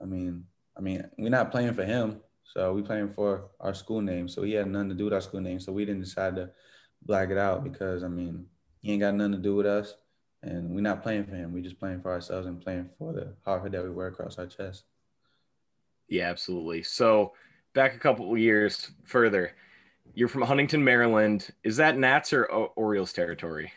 I 0.00 0.04
mean, 0.04 0.44
I 0.76 0.80
mean, 0.80 1.04
we're 1.18 1.28
not 1.28 1.50
playing 1.50 1.74
for 1.74 1.84
him. 1.84 2.20
So 2.44 2.72
we 2.72 2.82
playing 2.82 3.12
for 3.12 3.50
our 3.60 3.74
school 3.74 4.00
name. 4.00 4.28
So 4.28 4.42
he 4.42 4.52
had 4.52 4.68
nothing 4.68 4.88
to 4.88 4.94
do 4.94 5.04
with 5.04 5.12
our 5.12 5.20
school 5.20 5.40
name. 5.40 5.60
So 5.60 5.72
we 5.72 5.84
didn't 5.84 6.00
decide 6.00 6.36
to 6.36 6.50
black 7.02 7.30
it 7.30 7.38
out 7.38 7.64
because 7.64 8.02
I 8.02 8.08
mean 8.08 8.46
he 8.80 8.92
ain't 8.92 9.00
got 9.00 9.14
nothing 9.14 9.32
to 9.32 9.38
do 9.38 9.56
with 9.56 9.66
us, 9.66 9.94
and 10.42 10.70
we're 10.70 10.80
not 10.80 11.02
playing 11.02 11.24
for 11.24 11.34
him. 11.34 11.52
We're 11.52 11.64
just 11.64 11.78
playing 11.78 12.00
for 12.00 12.12
ourselves 12.12 12.46
and 12.46 12.60
playing 12.60 12.90
for 12.98 13.12
the 13.12 13.34
Hartford 13.44 13.72
that 13.72 13.82
we 13.82 13.90
wear 13.90 14.06
across 14.06 14.38
our 14.38 14.46
chest. 14.46 14.84
Yeah, 16.08 16.30
absolutely. 16.30 16.84
So 16.84 17.32
back 17.74 17.94
a 17.94 17.98
couple 17.98 18.32
of 18.32 18.38
years 18.38 18.90
further, 19.04 19.52
you're 20.14 20.28
from 20.28 20.42
Huntington, 20.42 20.82
Maryland. 20.82 21.50
Is 21.64 21.76
that 21.76 21.98
Nats 21.98 22.32
or 22.32 22.50
o- 22.50 22.72
Orioles 22.76 23.12
territory? 23.12 23.72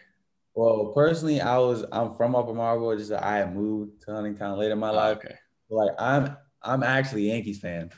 Well, 0.54 0.92
personally, 0.94 1.40
I 1.42 1.58
was 1.58 1.86
I'm 1.92 2.14
from 2.16 2.36
Upper 2.36 2.54
Marlboro. 2.54 2.98
Just 2.98 3.12
I 3.12 3.38
had 3.38 3.56
moved 3.56 4.02
to 4.04 4.14
Huntington 4.14 4.58
later 4.58 4.74
in 4.74 4.80
my 4.80 4.90
oh, 4.90 4.96
life. 4.96 5.18
Okay. 5.18 5.36
Like 5.70 5.92
I'm 5.98 6.36
I'm 6.62 6.84
actually 6.84 7.30
a 7.30 7.34
Yankees 7.34 7.60
fan. 7.60 7.92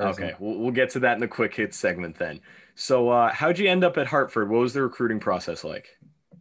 Okay, 0.00 0.34
we'll, 0.38 0.58
we'll 0.58 0.70
get 0.70 0.90
to 0.90 1.00
that 1.00 1.14
in 1.14 1.20
the 1.20 1.28
quick 1.28 1.54
hits 1.54 1.76
segment 1.76 2.18
then. 2.18 2.40
So, 2.74 3.10
uh, 3.10 3.30
how'd 3.30 3.58
you 3.58 3.68
end 3.68 3.84
up 3.84 3.98
at 3.98 4.06
Hartford? 4.06 4.48
What 4.48 4.60
was 4.60 4.72
the 4.72 4.82
recruiting 4.82 5.20
process 5.20 5.64
like? 5.64 5.88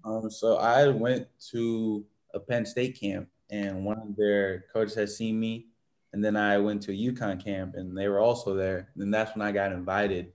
Um, 0.05 0.29
so 0.31 0.57
I 0.57 0.88
went 0.88 1.27
to 1.51 2.05
a 2.33 2.39
Penn 2.39 2.65
State 2.65 3.00
camp, 3.00 3.27
and 3.50 3.83
one 3.83 4.00
of 4.00 4.15
their 4.15 4.65
coaches 4.74 4.95
had 4.95 5.10
seen 5.10 5.39
me, 5.39 5.67
and 6.13 6.24
then 6.24 6.38
I 6.38 6.57
went 6.57 6.81
to 6.83 6.91
a 6.91 6.95
UConn 6.95 7.43
camp, 7.43 7.75
and 7.75 7.98
they 7.98 8.07
were 8.07 8.19
also 8.19 8.55
there. 8.55 8.89
And 8.93 9.01
then 9.03 9.12
that's 9.12 9.36
when 9.36 9.45
I 9.45 9.51
got 9.51 9.74
invited 9.74 10.31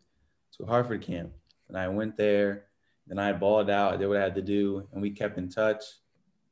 to 0.58 0.66
Hartford 0.66 1.02
camp, 1.02 1.32
and 1.68 1.78
I 1.78 1.88
went 1.88 2.16
there. 2.16 2.66
Then 3.06 3.18
I 3.18 3.32
balled 3.32 3.70
out, 3.70 3.98
did 3.98 4.08
what 4.08 4.16
I 4.16 4.22
had 4.22 4.34
to 4.34 4.42
do, 4.42 4.88
and 4.92 5.00
we 5.00 5.10
kept 5.10 5.38
in 5.38 5.48
touch. 5.48 5.82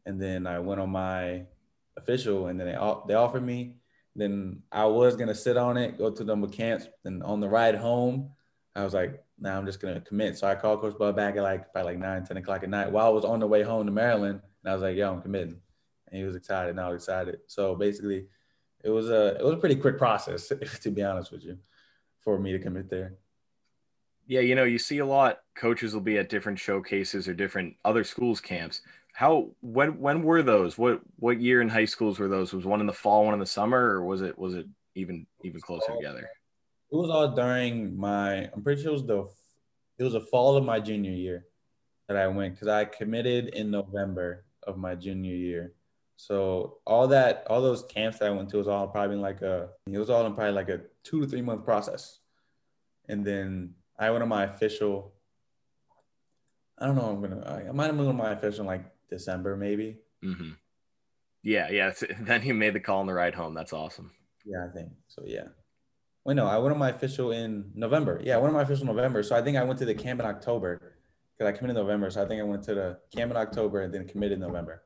And 0.06 0.20
then 0.20 0.46
I 0.46 0.58
went 0.58 0.80
on 0.80 0.90
my 0.90 1.44
official, 1.96 2.46
and 2.46 2.61
then 2.61 2.66
they 2.66 2.92
they 3.08 3.14
offered 3.14 3.44
me 3.44 3.76
then 4.16 4.62
I 4.70 4.84
was 4.84 5.16
gonna 5.16 5.34
sit 5.34 5.56
on 5.56 5.76
it, 5.76 5.98
go 5.98 6.11
to 6.11 6.24
the 6.24 6.48
camps. 6.48 6.88
and 7.05 7.22
on 7.22 7.40
the 7.40 7.48
ride 7.48 7.74
home, 7.74 8.31
I 8.74 8.85
was 8.85 8.94
like, 8.94 9.24
"Now 9.38 9.52
nah, 9.55 9.59
I'm 9.59 9.66
just 9.66 9.81
gonna 9.81 10.00
commit." 10.00 10.38
So 10.38 10.46
I 10.46 10.55
called 10.55 10.81
Coach 10.81 10.96
Blood 10.96 11.16
back 11.16 11.37
at 11.37 11.42
like 11.42 11.72
by 11.72 11.83
like 11.83 11.98
nine, 11.98 12.24
10 12.24 12.37
o'clock 12.37 12.62
at 12.62 12.70
night 12.70 12.90
while 12.92 13.07
I 13.07 13.11
was 13.11 13.24
on 13.24 13.40
the 13.40 13.46
way 13.46 13.62
home 13.62 13.87
to 13.87 13.92
Maryland, 13.92 14.40
and 14.62 14.70
I 14.70 14.74
was 14.74 14.83
like, 14.83 14.96
"Yo, 14.96 15.12
I'm 15.12 15.22
committing," 15.22 15.61
and 16.09 16.18
he 16.18 16.24
was 16.24 16.37
excited. 16.37 16.70
And 16.70 16.81
I 16.81 16.88
was 16.88 17.02
excited. 17.02 17.40
So 17.48 17.74
basically, 17.74 18.26
it 18.85 18.90
was 18.90 19.11
a 19.11 19.37
it 19.37 19.44
was 19.44 19.55
a 19.55 19.59
pretty 19.59 19.76
quick 19.76 19.98
process, 19.98 20.52
to 20.83 20.90
be 20.90 21.02
honest 21.02 21.33
with 21.33 21.44
you, 21.44 21.59
for 22.20 22.38
me 22.38 22.52
to 22.52 22.59
commit 22.59 22.88
there. 22.88 23.14
Yeah, 24.26 24.40
you 24.40 24.54
know, 24.54 24.64
you 24.64 24.78
see 24.78 24.98
a 24.98 25.06
lot. 25.06 25.40
Coaches 25.54 25.94
will 25.94 26.00
be 26.00 26.18
at 26.18 26.28
different 26.28 26.58
showcases 26.58 27.28
or 27.28 27.34
different 27.34 27.76
other 27.84 28.04
schools' 28.04 28.40
camps 28.40 28.80
how 29.14 29.50
when 29.60 30.00
when 30.00 30.24
were 30.24 30.42
those? 30.42 30.76
What 30.76 31.00
what 31.16 31.40
year 31.40 31.62
in 31.62 31.68
high 31.68 31.84
schools 31.84 32.18
were 32.18 32.28
those? 32.28 32.52
Was 32.52 32.66
one 32.66 32.80
in 32.80 32.87
the 32.87 32.92
fall, 32.92 33.24
one 33.24 33.32
in 33.32 33.40
the 33.40 33.46
summer, 33.46 33.78
or 33.78 34.04
was 34.04 34.22
it 34.22 34.37
was 34.37 34.54
it 34.54 34.66
even 34.96 35.24
even 35.44 35.60
closer 35.60 35.94
together? 35.94 36.28
It 36.90 36.96
was 36.96 37.10
all 37.10 37.28
during 37.28 37.96
my. 37.96 38.50
I'm 38.52 38.62
pretty 38.62 38.82
sure 38.82 38.90
it 38.90 38.94
was 38.94 39.06
the 39.06 39.28
it 39.98 40.02
was 40.02 40.14
the 40.14 40.20
fall 40.20 40.56
of 40.56 40.64
my 40.64 40.80
junior 40.80 41.12
year 41.12 41.46
that 42.08 42.16
I 42.16 42.26
went 42.26 42.54
because 42.54 42.66
I 42.66 42.84
committed 42.87 43.54
in 43.54 43.70
November 43.70 44.44
of 44.64 44.76
my 44.76 44.96
junior 44.96 45.37
year. 45.37 45.74
So 46.16 46.78
all 46.84 47.06
that, 47.08 47.46
all 47.48 47.62
those 47.62 47.84
camps 47.84 48.18
that 48.18 48.26
I 48.26 48.30
went 48.30 48.48
to 48.50 48.56
was 48.56 48.68
all 48.68 48.88
probably 48.88 49.16
like 49.16 49.42
a, 49.42 49.68
it 49.87 49.98
was 49.98 50.10
all 50.10 50.26
in 50.26 50.34
probably 50.34 50.52
like 50.52 50.68
a 50.68 50.80
two 51.04 51.20
to 51.20 51.26
three 51.26 51.42
month 51.42 51.64
process. 51.64 52.18
And 53.08 53.24
then 53.24 53.74
I 53.98 54.11
went 54.11 54.22
on 54.22 54.28
my 54.28 54.44
official, 54.44 55.12
I 56.78 56.87
don't 56.87 56.96
know, 56.96 57.11
I'm 57.11 57.20
gonna, 57.20 57.66
I 57.68 57.72
might 57.72 57.87
have 57.87 57.96
been 57.96 58.07
on 58.07 58.16
my 58.16 58.33
official 58.33 58.61
in 58.61 58.66
like 58.66 58.85
December, 59.09 59.57
maybe. 59.57 59.98
Mm-hmm. 60.24 60.50
Yeah, 61.42 61.70
yeah. 61.70 61.92
Then 62.20 62.42
he 62.42 62.52
made 62.52 62.74
the 62.74 62.80
call 62.80 63.00
on 63.00 63.07
the 63.07 63.14
ride 63.14 63.35
home. 63.35 63.54
That's 63.54 63.72
awesome. 63.72 64.11
Yeah, 64.44 64.66
I 64.68 64.72
think 64.72 64.90
so. 65.09 65.22
Yeah. 65.26 65.48
Wait, 66.24 66.35
no, 66.35 66.46
I 66.46 66.57
went 66.57 66.72
on 66.72 66.78
my 66.78 66.88
official 66.88 67.33
in 67.33 67.70
November. 67.74 68.20
Yeah, 68.24 68.37
I 68.37 68.38
went 68.38 68.48
on 68.48 68.54
my 68.54 68.62
official 68.62 68.87
November. 68.87 69.22
So 69.22 69.37
I 69.37 69.42
think 69.42 69.57
I 69.57 69.62
went 69.62 69.78
to 69.80 69.85
the 69.85 69.94
camp 69.94 70.20
in 70.20 70.26
October 70.26 70.94
because 71.37 71.52
I 71.52 71.57
committed 71.57 71.76
in 71.76 71.83
November. 71.83 72.11
So 72.11 72.22
I 72.22 72.26
think 72.26 72.40
I 72.40 72.44
went 72.44 72.62
to 72.64 72.74
the 72.74 72.98
camp 73.14 73.30
in 73.30 73.37
October 73.37 73.83
and 73.83 73.92
then 73.92 74.09
committed 74.09 74.37
in 74.37 74.40
November. 74.40 74.83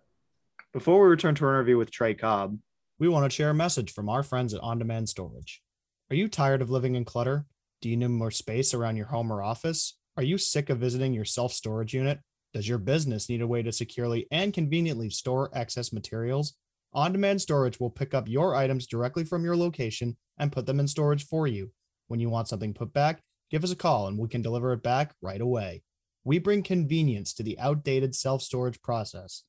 Before 0.72 1.00
we 1.00 1.08
return 1.08 1.34
to 1.36 1.44
our 1.44 1.54
interview 1.54 1.78
with 1.78 1.90
Trey 1.90 2.14
Cobb, 2.14 2.58
we 2.98 3.08
want 3.08 3.30
to 3.30 3.34
share 3.34 3.50
a 3.50 3.54
message 3.54 3.92
from 3.92 4.08
our 4.08 4.24
friends 4.24 4.52
at 4.52 4.60
On 4.60 4.78
Demand 4.78 5.08
Storage. 5.08 5.62
Are 6.10 6.16
you 6.16 6.26
tired 6.26 6.60
of 6.60 6.70
living 6.70 6.96
in 6.96 7.04
clutter? 7.04 7.46
Do 7.80 7.88
you 7.88 7.96
need 7.96 8.08
more 8.08 8.32
space 8.32 8.74
around 8.74 8.96
your 8.96 9.06
home 9.06 9.32
or 9.32 9.40
office? 9.40 9.96
Are 10.16 10.22
you 10.24 10.36
sick 10.36 10.68
of 10.68 10.78
visiting 10.78 11.12
your 11.14 11.24
self 11.24 11.52
storage 11.52 11.94
unit? 11.94 12.18
Does 12.52 12.68
your 12.68 12.78
business 12.78 13.28
need 13.28 13.40
a 13.40 13.46
way 13.46 13.62
to 13.62 13.70
securely 13.70 14.26
and 14.32 14.52
conveniently 14.52 15.10
store 15.10 15.50
excess 15.52 15.92
materials? 15.92 16.54
On 16.92 17.12
demand 17.12 17.40
storage 17.40 17.78
will 17.78 17.90
pick 17.90 18.14
up 18.14 18.26
your 18.26 18.56
items 18.56 18.86
directly 18.86 19.24
from 19.24 19.44
your 19.44 19.56
location 19.56 20.16
and 20.38 20.50
put 20.50 20.66
them 20.66 20.80
in 20.80 20.88
storage 20.88 21.24
for 21.24 21.46
you. 21.46 21.70
When 22.08 22.18
you 22.18 22.30
want 22.30 22.48
something 22.48 22.74
put 22.74 22.92
back, 22.92 23.20
give 23.50 23.62
us 23.62 23.70
a 23.70 23.76
call 23.76 24.08
and 24.08 24.18
we 24.18 24.26
can 24.28 24.42
deliver 24.42 24.72
it 24.72 24.82
back 24.82 25.14
right 25.22 25.40
away. 25.40 25.82
We 26.24 26.40
bring 26.40 26.64
convenience 26.64 27.32
to 27.34 27.44
the 27.44 27.58
outdated 27.60 28.14
self 28.14 28.42
storage 28.42 28.82
process. 28.82 29.44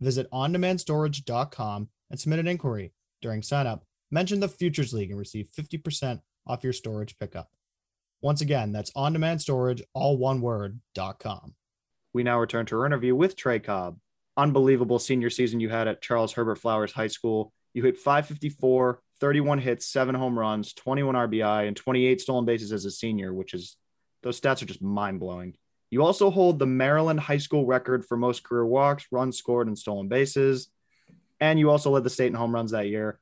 Visit 0.00 0.30
ondemandstorage.com 0.30 1.88
and 2.10 2.20
submit 2.20 2.38
an 2.38 2.48
inquiry. 2.48 2.94
During 3.20 3.42
signup, 3.42 3.82
mention 4.10 4.40
the 4.40 4.48
Futures 4.48 4.94
League 4.94 5.10
and 5.10 5.18
receive 5.18 5.50
50% 5.54 6.20
off 6.46 6.64
your 6.64 6.72
storage 6.72 7.18
pickup. 7.18 7.50
Once 8.26 8.40
again, 8.40 8.72
that's 8.72 8.90
on 8.96 9.12
demand 9.12 9.40
storage, 9.40 9.80
all 9.94 10.16
one 10.16 10.40
word.com 10.40 11.54
we 12.12 12.24
now 12.24 12.40
return 12.40 12.64
to 12.64 12.76
our 12.76 12.86
interview 12.86 13.14
with 13.14 13.36
Trey 13.36 13.60
Cobb. 13.60 13.98
Unbelievable 14.38 14.98
senior 14.98 15.28
season 15.28 15.60
you 15.60 15.68
had 15.68 15.86
at 15.86 16.00
Charles 16.00 16.32
Herbert 16.32 16.56
Flowers 16.56 16.90
High 16.90 17.06
School. 17.06 17.52
You 17.74 17.82
hit 17.84 17.98
554, 17.98 19.02
31 19.20 19.58
hits, 19.58 19.86
seven 19.86 20.14
home 20.14 20.36
runs, 20.36 20.72
21 20.72 21.14
RBI, 21.14 21.68
and 21.68 21.76
28 21.76 22.20
stolen 22.20 22.46
bases 22.46 22.72
as 22.72 22.86
a 22.86 22.90
senior, 22.90 23.34
which 23.34 23.52
is 23.52 23.76
those 24.22 24.40
stats 24.40 24.62
are 24.62 24.66
just 24.66 24.80
mind 24.80 25.20
blowing. 25.20 25.56
You 25.90 26.02
also 26.02 26.30
hold 26.30 26.58
the 26.58 26.66
Maryland 26.66 27.20
high 27.20 27.36
school 27.36 27.66
record 27.66 28.06
for 28.06 28.16
most 28.16 28.42
career 28.42 28.64
walks, 28.64 29.06
runs 29.12 29.36
scored, 29.36 29.68
and 29.68 29.78
stolen 29.78 30.08
bases. 30.08 30.68
And 31.38 31.58
you 31.58 31.70
also 31.70 31.90
led 31.90 32.02
the 32.02 32.10
state 32.10 32.28
in 32.28 32.34
home 32.34 32.54
runs 32.54 32.70
that 32.70 32.88
year. 32.88 33.20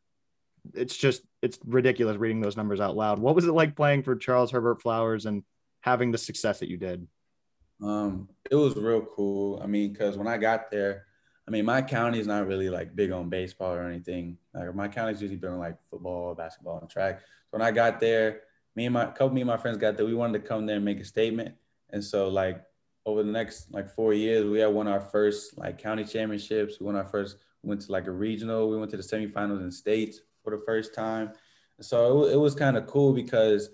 It's 0.73 0.97
just, 0.97 1.23
it's 1.43 1.59
ridiculous 1.67 2.17
reading 2.17 2.41
those 2.41 2.57
numbers 2.57 2.81
out 2.81 2.97
loud. 2.97 3.19
What 3.19 3.35
was 3.35 3.45
it 3.45 3.53
like 3.53 3.77
playing 3.77 4.03
for 4.03 4.17
Charles 4.17 4.51
Herbert 4.51 4.81
Flowers 4.81 5.27
and 5.27 5.43
having 5.81 6.11
the 6.11 6.19
success 6.19 6.61
that 6.61 6.69
you 6.69 6.79
did? 6.79 7.07
Um, 7.83 8.29
it 8.51 8.55
was 8.55 8.77
real 8.77 9.03
cool. 9.03 9.61
I 9.63 9.67
mean, 9.67 9.93
because 9.93 10.17
when 10.17 10.27
I 10.27 10.39
got 10.39 10.71
there, 10.71 11.05
I 11.47 11.51
mean, 11.51 11.67
my 11.67 11.83
county 11.83 12.19
is 12.19 12.27
not 12.27 12.47
really 12.47 12.71
like 12.71 12.97
big 12.97 13.13
on 13.13 13.29
baseball 13.29 13.75
or 13.75 13.83
anything. 13.83 14.39
Like 14.55 14.75
my 14.75 14.89
county's 14.89 15.21
usually 15.21 15.37
been 15.37 15.53
on 15.53 15.59
like 15.59 15.77
football, 15.91 16.35
basketball, 16.35 16.79
and 16.81 16.89
track. 16.89 17.21
So 17.21 17.59
when 17.59 17.63
I 17.63 17.71
got 17.71 18.01
there, 18.01 18.41
me 18.75 18.87
and 18.87 18.95
my 18.95 19.07
couple 19.07 19.31
me 19.31 19.43
and 19.43 19.49
my 19.49 19.59
friends 19.59 19.77
got 19.77 19.97
there. 19.97 20.07
We 20.07 20.15
wanted 20.15 20.41
to 20.41 20.49
come 20.49 20.67
there 20.67 20.77
and 20.77 20.85
make 20.85 21.01
a 21.01 21.05
statement. 21.05 21.55
And 21.91 22.03
so 22.03 22.29
like 22.29 22.65
over 23.05 23.23
the 23.23 23.31
next 23.31 23.71
like 23.73 23.91
four 23.91 24.15
years, 24.15 24.47
we 24.47 24.61
had 24.61 24.73
won 24.73 24.89
our 24.89 25.01
first 25.01 25.59
like 25.59 25.79
county 25.79 26.05
championships. 26.05 26.81
We 26.81 26.87
won 26.87 26.97
our 26.97 27.05
first. 27.05 27.37
We 27.63 27.69
went 27.69 27.83
to 27.83 27.93
like 27.93 28.07
a 28.07 28.11
regional. 28.11 28.71
We 28.71 28.79
went 28.79 28.91
to 28.93 28.97
the 28.97 29.03
semifinals 29.03 29.61
in 29.61 29.71
states 29.71 30.21
for 30.45 30.51
the 30.51 30.63
first 30.65 30.95
time. 30.95 31.33
So 31.81 32.25
it, 32.25 32.35
it 32.35 32.37
was 32.37 32.55
kind 32.55 32.77
of 32.77 32.87
cool 32.87 33.13
because 33.13 33.71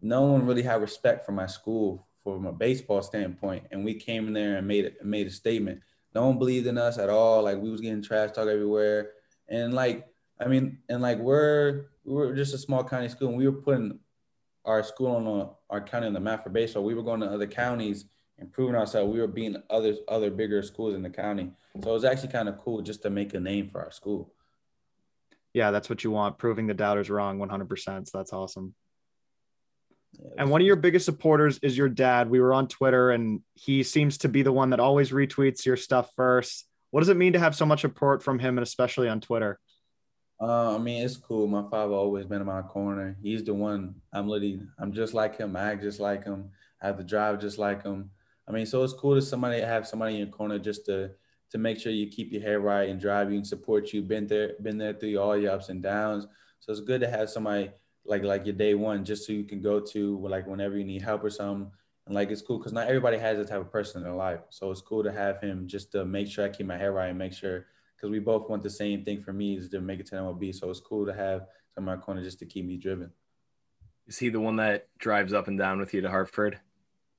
no 0.00 0.22
one 0.22 0.46
really 0.46 0.62
had 0.62 0.80
respect 0.80 1.24
for 1.26 1.32
my 1.32 1.46
school 1.46 2.06
from 2.22 2.46
a 2.46 2.52
baseball 2.52 3.02
standpoint, 3.02 3.64
and 3.70 3.84
we 3.84 3.94
came 3.94 4.28
in 4.28 4.32
there 4.32 4.56
and 4.56 4.66
made 4.68 4.84
it 4.84 5.04
made 5.04 5.26
a 5.26 5.30
statement. 5.30 5.80
no 6.14 6.26
one 6.26 6.38
believed 6.38 6.66
in 6.66 6.78
us 6.78 6.98
at 6.98 7.08
all. 7.08 7.42
Like 7.42 7.58
we 7.58 7.70
was 7.70 7.80
getting 7.80 8.02
trash 8.02 8.30
talk 8.32 8.46
everywhere. 8.46 9.10
And 9.48 9.74
like, 9.74 10.06
I 10.38 10.46
mean, 10.46 10.78
and 10.88 11.02
like 11.02 11.18
we're 11.18 11.86
we 12.04 12.14
were 12.14 12.34
just 12.34 12.54
a 12.54 12.58
small 12.58 12.84
county 12.84 13.08
school 13.08 13.28
and 13.28 13.38
we 13.38 13.48
were 13.48 13.60
putting 13.60 13.98
our 14.64 14.82
school 14.82 15.16
on 15.16 15.26
a, 15.26 15.50
our 15.70 15.80
county 15.80 16.06
on 16.06 16.12
the 16.12 16.20
map 16.20 16.44
for 16.44 16.50
baseball. 16.50 16.84
We 16.84 16.94
were 16.94 17.02
going 17.02 17.20
to 17.20 17.26
other 17.26 17.46
counties 17.46 18.04
improving 18.38 18.76
ourselves. 18.76 19.12
We 19.12 19.20
were 19.20 19.26
being 19.26 19.56
other 19.70 19.96
other 20.08 20.30
bigger 20.30 20.62
schools 20.62 20.94
in 20.94 21.02
the 21.02 21.10
county. 21.10 21.50
So 21.82 21.90
it 21.90 21.94
was 21.94 22.04
actually 22.04 22.32
kind 22.32 22.48
of 22.48 22.58
cool 22.58 22.82
just 22.82 23.02
to 23.02 23.10
make 23.10 23.34
a 23.34 23.40
name 23.40 23.68
for 23.70 23.82
our 23.82 23.90
school. 23.90 24.32
Yeah, 25.54 25.70
that's 25.70 25.90
what 25.90 26.04
you 26.04 26.10
want, 26.10 26.38
proving 26.38 26.66
the 26.66 26.74
doubters 26.74 27.10
wrong 27.10 27.38
100%. 27.38 28.08
So 28.08 28.18
that's 28.18 28.32
awesome. 28.32 28.74
Yeah, 30.12 30.30
and 30.38 30.50
one 30.50 30.60
of 30.60 30.66
your 30.66 30.76
biggest 30.76 31.04
supporters 31.04 31.58
is 31.62 31.76
your 31.76 31.88
dad. 31.88 32.30
We 32.30 32.40
were 32.40 32.54
on 32.54 32.68
Twitter 32.68 33.10
and 33.10 33.40
he 33.54 33.82
seems 33.82 34.18
to 34.18 34.28
be 34.28 34.42
the 34.42 34.52
one 34.52 34.70
that 34.70 34.80
always 34.80 35.10
retweets 35.10 35.64
your 35.64 35.76
stuff 35.76 36.10
first. 36.16 36.66
What 36.90 37.00
does 37.00 37.08
it 37.08 37.16
mean 37.16 37.32
to 37.32 37.38
have 37.38 37.54
so 37.54 37.66
much 37.66 37.80
support 37.80 38.22
from 38.22 38.38
him 38.38 38.58
and 38.58 38.62
especially 38.62 39.08
on 39.08 39.20
Twitter? 39.20 39.58
Uh, 40.40 40.74
I 40.74 40.78
mean, 40.78 41.04
it's 41.04 41.16
cool. 41.16 41.46
My 41.46 41.62
father 41.70 41.94
always 41.94 42.26
been 42.26 42.40
in 42.40 42.46
my 42.46 42.62
corner. 42.62 43.16
He's 43.22 43.44
the 43.44 43.54
one. 43.54 43.94
I'm 44.12 44.28
literally, 44.28 44.60
I'm 44.78 44.92
just 44.92 45.14
like 45.14 45.38
him. 45.38 45.54
I 45.54 45.72
act 45.72 45.82
just 45.82 46.00
like 46.00 46.24
him. 46.24 46.50
I 46.82 46.88
have 46.88 46.98
to 46.98 47.04
drive 47.04 47.40
just 47.40 47.58
like 47.58 47.84
him. 47.84 48.10
I 48.48 48.50
mean, 48.50 48.66
so 48.66 48.82
it's 48.82 48.92
cool 48.92 49.14
to 49.14 49.22
somebody 49.22 49.60
have 49.60 49.86
somebody 49.86 50.14
in 50.14 50.20
your 50.20 50.28
corner 50.28 50.58
just 50.58 50.84
to 50.86 51.12
to 51.52 51.58
make 51.58 51.78
sure 51.78 51.92
you 51.92 52.08
keep 52.08 52.32
your 52.32 52.42
head 52.42 52.64
right 52.64 52.88
and 52.88 52.98
drive 52.98 53.30
you 53.30 53.36
and 53.36 53.46
support 53.46 53.92
you. 53.92 54.02
Been 54.02 54.26
there, 54.26 54.52
been 54.62 54.78
there 54.78 54.94
through 54.94 55.18
all 55.18 55.36
your 55.36 55.52
ups 55.52 55.68
and 55.68 55.82
downs. 55.82 56.26
So 56.60 56.72
it's 56.72 56.80
good 56.80 57.02
to 57.02 57.10
have 57.10 57.28
somebody 57.28 57.70
like 58.04 58.22
like 58.22 58.46
your 58.46 58.54
day 58.54 58.74
one, 58.74 59.04
just 59.04 59.26
so 59.26 59.32
you 59.32 59.44
can 59.44 59.60
go 59.60 59.78
to 59.78 60.18
like 60.26 60.46
whenever 60.46 60.78
you 60.78 60.84
need 60.84 61.02
help 61.02 61.22
or 61.22 61.30
something. 61.30 61.70
And 62.06 62.14
like 62.14 62.30
it's 62.30 62.42
cool 62.42 62.58
because 62.58 62.72
not 62.72 62.88
everybody 62.88 63.18
has 63.18 63.36
that 63.38 63.48
type 63.48 63.60
of 63.60 63.70
person 63.70 63.98
in 63.98 64.04
their 64.04 64.16
life. 64.16 64.40
So 64.48 64.70
it's 64.70 64.80
cool 64.80 65.04
to 65.04 65.12
have 65.12 65.40
him 65.40 65.68
just 65.68 65.92
to 65.92 66.04
make 66.04 66.26
sure 66.26 66.44
I 66.44 66.48
keep 66.48 66.66
my 66.66 66.78
head 66.78 66.86
right 66.86 67.10
and 67.10 67.18
make 67.18 67.34
sure 67.34 67.66
because 67.96 68.10
we 68.10 68.18
both 68.18 68.48
want 68.48 68.62
the 68.62 68.70
same 68.70 69.04
thing 69.04 69.22
for 69.22 69.32
me 69.32 69.56
is 69.56 69.68
to 69.68 69.80
make 69.80 70.00
it 70.00 70.06
to 70.06 70.16
MLB. 70.16 70.54
So 70.54 70.70
it's 70.70 70.80
cool 70.80 71.06
to 71.06 71.12
have 71.12 71.46
some 71.74 71.84
my 71.84 71.96
corner 71.96 72.22
just 72.22 72.38
to 72.40 72.46
keep 72.46 72.64
me 72.64 72.78
driven. 72.78 73.12
Is 74.06 74.18
he 74.18 74.30
the 74.30 74.40
one 74.40 74.56
that 74.56 74.88
drives 74.98 75.32
up 75.32 75.48
and 75.48 75.58
down 75.58 75.78
with 75.78 75.92
you 75.94 76.00
to 76.00 76.08
Hartford? 76.08 76.58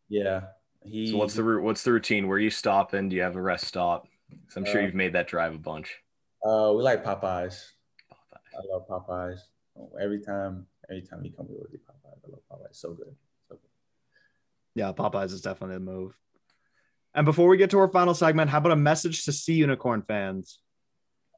Yeah. 0.09 0.41
He, 0.83 1.11
so 1.11 1.17
what's 1.17 1.35
the 1.35 1.61
what's 1.61 1.83
the 1.83 1.93
routine? 1.93 2.27
Where 2.27 2.37
are 2.37 2.41
you 2.41 2.49
stopping? 2.49 3.09
do 3.09 3.15
you 3.15 3.21
have 3.21 3.35
a 3.35 3.41
rest 3.41 3.65
stop? 3.65 4.07
I'm 4.55 4.65
sure 4.65 4.81
uh, 4.81 4.85
you've 4.85 4.95
made 4.95 5.13
that 5.13 5.27
drive 5.27 5.55
a 5.55 5.57
bunch. 5.57 5.95
Uh, 6.43 6.73
we 6.75 6.83
like 6.83 7.03
Popeyes. 7.03 7.71
Popeyes. 8.11 8.55
I 8.55 8.61
love 8.71 8.87
Popeyes. 8.87 9.39
Every 10.01 10.19
time, 10.19 10.67
every 10.89 11.01
time 11.01 11.23
he 11.23 11.31
comes, 11.31 11.49
we 11.49 11.57
get 11.71 11.85
Popeyes. 11.85 12.19
I 12.25 12.29
love 12.29 12.41
Popeyes. 12.51 12.75
So 12.75 12.93
good. 12.93 13.15
So 13.49 13.55
good. 13.55 13.69
Yeah, 14.75 14.91
Popeyes 14.91 15.31
is 15.31 15.41
definitely 15.41 15.77
the 15.77 15.91
move. 15.91 16.17
And 17.15 17.25
before 17.25 17.47
we 17.47 17.57
get 17.57 17.69
to 17.71 17.79
our 17.79 17.87
final 17.87 18.13
segment, 18.13 18.49
how 18.49 18.57
about 18.57 18.71
a 18.71 18.77
message 18.77 19.23
to 19.25 19.31
Sea 19.31 19.53
Unicorn 19.53 20.01
fans? 20.01 20.59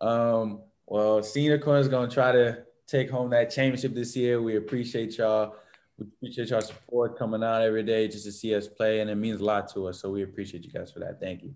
Um, 0.01 0.63
well, 0.87 1.21
Sea 1.21 1.41
Unicorn 1.41 1.79
is 1.79 1.87
going 1.87 2.09
to 2.09 2.13
try 2.13 2.31
to 2.31 2.63
take 2.87 3.09
home 3.09 3.29
that 3.31 3.51
championship 3.51 3.93
this 3.93 4.15
year. 4.15 4.41
We 4.41 4.55
appreciate 4.55 5.17
y'all. 5.17 5.55
We 5.97 6.07
appreciate 6.07 6.49
y'all 6.49 6.61
support 6.61 7.17
coming 7.17 7.43
out 7.43 7.61
every 7.61 7.83
day 7.83 8.07
just 8.07 8.25
to 8.25 8.31
see 8.31 8.53
us 8.55 8.67
play, 8.67 8.99
and 8.99 9.09
it 9.09 9.15
means 9.15 9.39
a 9.39 9.45
lot 9.45 9.71
to 9.73 9.87
us. 9.87 10.01
So 10.01 10.09
we 10.09 10.23
appreciate 10.23 10.63
you 10.63 10.71
guys 10.71 10.91
for 10.91 10.99
that. 10.99 11.19
Thank 11.21 11.43
you 11.43 11.55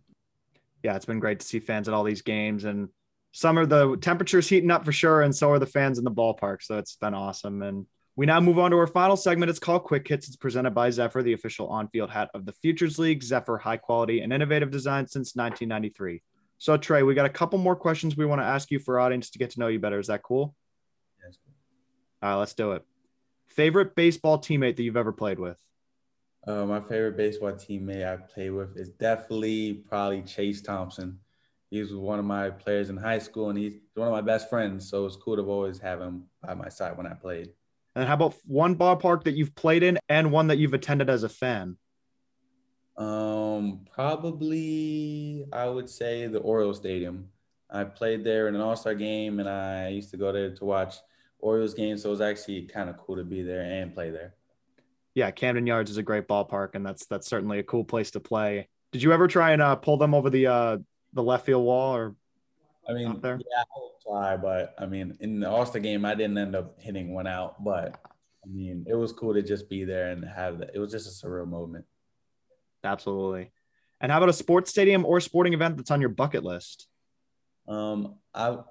yeah, 0.83 0.95
it's 0.95 1.05
been 1.05 1.19
great 1.19 1.39
to 1.39 1.45
see 1.45 1.59
fans 1.59 1.87
at 1.87 1.93
all 1.93 2.03
these 2.03 2.21
games. 2.21 2.63
And 2.63 2.89
summer, 3.31 3.65
the 3.65 3.97
temperature's 3.97 4.47
heating 4.47 4.71
up 4.71 4.85
for 4.85 4.91
sure. 4.91 5.21
And 5.21 5.35
so 5.35 5.51
are 5.51 5.59
the 5.59 5.65
fans 5.65 5.97
in 5.97 6.03
the 6.03 6.11
ballpark. 6.11 6.63
So 6.63 6.77
it's 6.77 6.95
been 6.95 7.13
awesome. 7.13 7.61
And 7.61 7.85
we 8.15 8.25
now 8.25 8.39
move 8.39 8.59
on 8.59 8.71
to 8.71 8.77
our 8.77 8.87
final 8.87 9.15
segment. 9.15 9.49
It's 9.49 9.59
called 9.59 9.83
Quick 9.83 10.07
Hits. 10.07 10.27
It's 10.27 10.35
presented 10.35 10.71
by 10.71 10.89
Zephyr, 10.89 11.23
the 11.23 11.33
official 11.33 11.67
on 11.67 11.87
field 11.89 12.09
hat 12.09 12.29
of 12.33 12.45
the 12.45 12.53
Futures 12.53 12.99
League. 12.99 13.23
Zephyr, 13.23 13.57
high 13.57 13.77
quality 13.77 14.21
and 14.21 14.33
innovative 14.33 14.71
design 14.71 15.07
since 15.07 15.35
1993. 15.35 16.21
So, 16.57 16.75
Trey, 16.75 17.03
we 17.03 17.13
got 17.13 17.25
a 17.25 17.29
couple 17.29 17.57
more 17.59 17.75
questions 17.75 18.17
we 18.17 18.25
want 18.25 18.41
to 18.41 18.45
ask 18.45 18.69
you 18.71 18.79
for 18.79 18.99
audience 18.99 19.29
to 19.29 19.39
get 19.39 19.51
to 19.51 19.59
know 19.59 19.67
you 19.67 19.79
better. 19.79 19.99
Is 19.99 20.07
that 20.07 20.23
cool? 20.23 20.53
Yes. 21.25 21.37
All 22.21 22.31
right, 22.31 22.35
let's 22.35 22.53
do 22.53 22.73
it. 22.73 22.83
Favorite 23.47 23.95
baseball 23.95 24.37
teammate 24.37 24.75
that 24.75 24.83
you've 24.83 24.97
ever 24.97 25.13
played 25.13 25.39
with? 25.39 25.57
Uh, 26.47 26.65
my 26.65 26.79
favorite 26.79 27.17
baseball 27.17 27.51
teammate 27.51 28.07
I 28.07 28.15
played 28.15 28.51
with 28.51 28.77
is 28.77 28.89
definitely 28.89 29.73
probably 29.73 30.21
Chase 30.21 30.61
Thompson. 30.61 31.19
He 31.69 31.79
was 31.79 31.93
one 31.93 32.17
of 32.17 32.25
my 32.25 32.49
players 32.49 32.89
in 32.89 32.97
high 32.97 33.19
school, 33.19 33.49
and 33.49 33.59
he's 33.59 33.73
one 33.93 34.07
of 34.07 34.13
my 34.13 34.21
best 34.21 34.49
friends. 34.49 34.89
So 34.89 35.05
it's 35.05 35.17
cool 35.17 35.35
to 35.35 35.43
always 35.43 35.79
have 35.79 36.01
him 36.01 36.23
by 36.41 36.53
my 36.55 36.69
side 36.69 36.97
when 36.97 37.05
I 37.05 37.13
played. 37.13 37.49
And 37.95 38.07
how 38.07 38.13
about 38.13 38.35
one 38.45 38.75
ballpark 38.75 39.25
that 39.25 39.33
you've 39.33 39.53
played 39.53 39.83
in 39.83 39.99
and 40.07 40.31
one 40.31 40.47
that 40.47 40.57
you've 40.57 40.73
attended 40.73 41.09
as 41.09 41.23
a 41.23 41.29
fan? 41.29 41.77
Um, 42.97 43.85
probably 43.93 45.45
I 45.51 45.67
would 45.67 45.89
say 45.89 46.27
the 46.27 46.39
Orioles 46.39 46.77
Stadium. 46.77 47.29
I 47.69 47.83
played 47.83 48.23
there 48.23 48.47
in 48.47 48.55
an 48.55 48.61
All 48.61 48.75
Star 48.75 48.95
game, 48.95 49.39
and 49.39 49.49
I 49.49 49.89
used 49.89 50.11
to 50.11 50.17
go 50.17 50.31
there 50.31 50.55
to 50.55 50.65
watch 50.65 50.95
Orioles 51.39 51.73
games. 51.73 52.01
So 52.01 52.09
it 52.09 52.11
was 52.11 52.21
actually 52.21 52.63
kind 52.63 52.89
of 52.89 52.97
cool 52.97 53.17
to 53.17 53.23
be 53.23 53.43
there 53.43 53.61
and 53.61 53.93
play 53.93 54.09
there 54.09 54.33
yeah, 55.19 55.31
Camden 55.31 55.67
Yards 55.67 55.91
is 55.91 55.97
a 55.97 56.03
great 56.03 56.27
ballpark, 56.29 56.75
and 56.75 56.85
that's 56.85 57.05
that's 57.05 57.27
certainly 57.27 57.59
a 57.59 57.63
cool 57.63 57.83
place 57.83 58.11
to 58.11 58.21
play. 58.21 58.69
Did 58.93 59.03
you 59.03 59.11
ever 59.11 59.27
try 59.27 59.51
and 59.51 59.61
uh, 59.61 59.75
pull 59.75 59.97
them 59.97 60.15
over 60.15 60.29
the 60.29 60.47
uh, 60.47 60.77
the 61.13 61.21
left 61.21 61.45
field 61.45 61.65
wall 61.65 61.95
or? 61.95 62.15
I 62.87 62.93
mean, 62.93 63.19
there? 63.19 63.37
yeah, 63.37 63.61
I 63.61 63.79
try, 64.07 64.37
but 64.37 64.73
I 64.79 64.87
mean, 64.87 65.15
in 65.19 65.41
the 65.41 65.49
All-Star 65.49 65.79
game, 65.79 66.05
I 66.05 66.15
didn't 66.15 66.39
end 66.39 66.55
up 66.55 66.81
hitting 66.81 67.13
one 67.13 67.27
out, 67.27 67.63
but 67.63 67.99
I 68.43 68.47
mean, 68.47 68.85
it 68.89 68.95
was 68.95 69.11
cool 69.11 69.33
to 69.35 69.43
just 69.43 69.69
be 69.69 69.83
there 69.83 70.09
and 70.09 70.25
have 70.25 70.57
that. 70.59 70.71
It 70.73 70.79
was 70.79 70.91
just 70.91 71.05
a 71.05 71.27
surreal 71.27 71.47
moment. 71.47 71.85
Absolutely. 72.83 73.51
And 74.01 74.11
how 74.11 74.17
about 74.17 74.29
a 74.29 74.33
sports 74.33 74.71
stadium 74.71 75.05
or 75.05 75.19
sporting 75.19 75.53
event 75.53 75.77
that's 75.77 75.91
on 75.91 75.99
your 75.99 76.09
bucket 76.09 76.43
list? 76.43 76.87
Um, 77.67 78.15
I've 78.33 78.63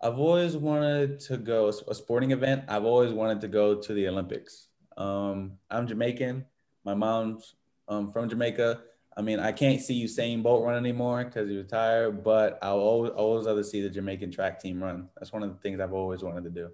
I've 0.00 0.18
always 0.18 0.56
wanted 0.56 1.20
to 1.20 1.36
go 1.36 1.68
a 1.68 1.94
sporting 1.94 2.32
event. 2.32 2.64
I've 2.66 2.84
always 2.84 3.12
wanted 3.12 3.42
to 3.42 3.48
go 3.48 3.76
to 3.76 3.94
the 3.94 4.08
Olympics. 4.08 4.68
Um, 4.96 5.52
I'm 5.70 5.86
Jamaican. 5.86 6.44
My 6.84 6.94
mom's 6.94 7.54
um, 7.88 8.10
from 8.10 8.28
Jamaica. 8.28 8.80
I 9.16 9.22
mean, 9.22 9.40
I 9.40 9.52
can't 9.52 9.80
see 9.80 10.04
Usain 10.04 10.42
Bolt 10.42 10.64
run 10.64 10.76
anymore 10.76 11.24
because 11.24 11.48
he 11.48 11.56
retired, 11.56 12.24
but 12.24 12.58
I'll 12.62 12.78
always, 12.78 13.12
always 13.12 13.46
love 13.46 13.58
to 13.58 13.64
see 13.64 13.82
the 13.82 13.90
Jamaican 13.90 14.30
track 14.30 14.60
team 14.60 14.82
run. 14.82 15.08
That's 15.16 15.32
one 15.32 15.42
of 15.42 15.50
the 15.50 15.60
things 15.60 15.80
I've 15.80 15.92
always 15.92 16.22
wanted 16.22 16.44
to 16.44 16.50
do. 16.50 16.70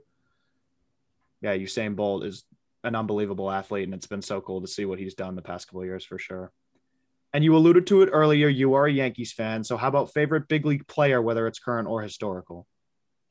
Yeah, 1.40 1.57
Usain 1.57 1.96
Bolt 1.96 2.24
is 2.24 2.44
an 2.85 2.94
unbelievable 2.94 3.50
athlete, 3.50 3.85
and 3.85 3.94
it's 3.94 4.07
been 4.07 4.22
so 4.22 4.40
cool 4.40 4.61
to 4.61 4.68
see 4.68 4.85
what 4.85 4.98
he's 4.98 5.14
done 5.14 5.35
the 5.35 5.42
past 5.42 5.66
couple 5.66 5.85
years 5.85 6.04
for 6.04 6.18
sure. 6.18 6.52
And 7.35 7.44
you 7.44 7.54
alluded 7.57 7.87
to 7.88 8.02
it 8.02 8.09
earlier. 8.12 8.48
You 8.48 8.74
are 8.74 8.87
a 8.87 8.92
Yankees 8.92 9.33
fan, 9.33 9.64
so 9.64 9.76
how 9.76 9.88
about 9.88 10.12
favorite 10.12 10.48
big 10.48 10.64
league 10.64 10.87
player, 10.87 11.20
whether 11.20 11.46
it's 11.46 11.59
current 11.59 11.88
or 11.88 12.02
historical? 12.02 12.66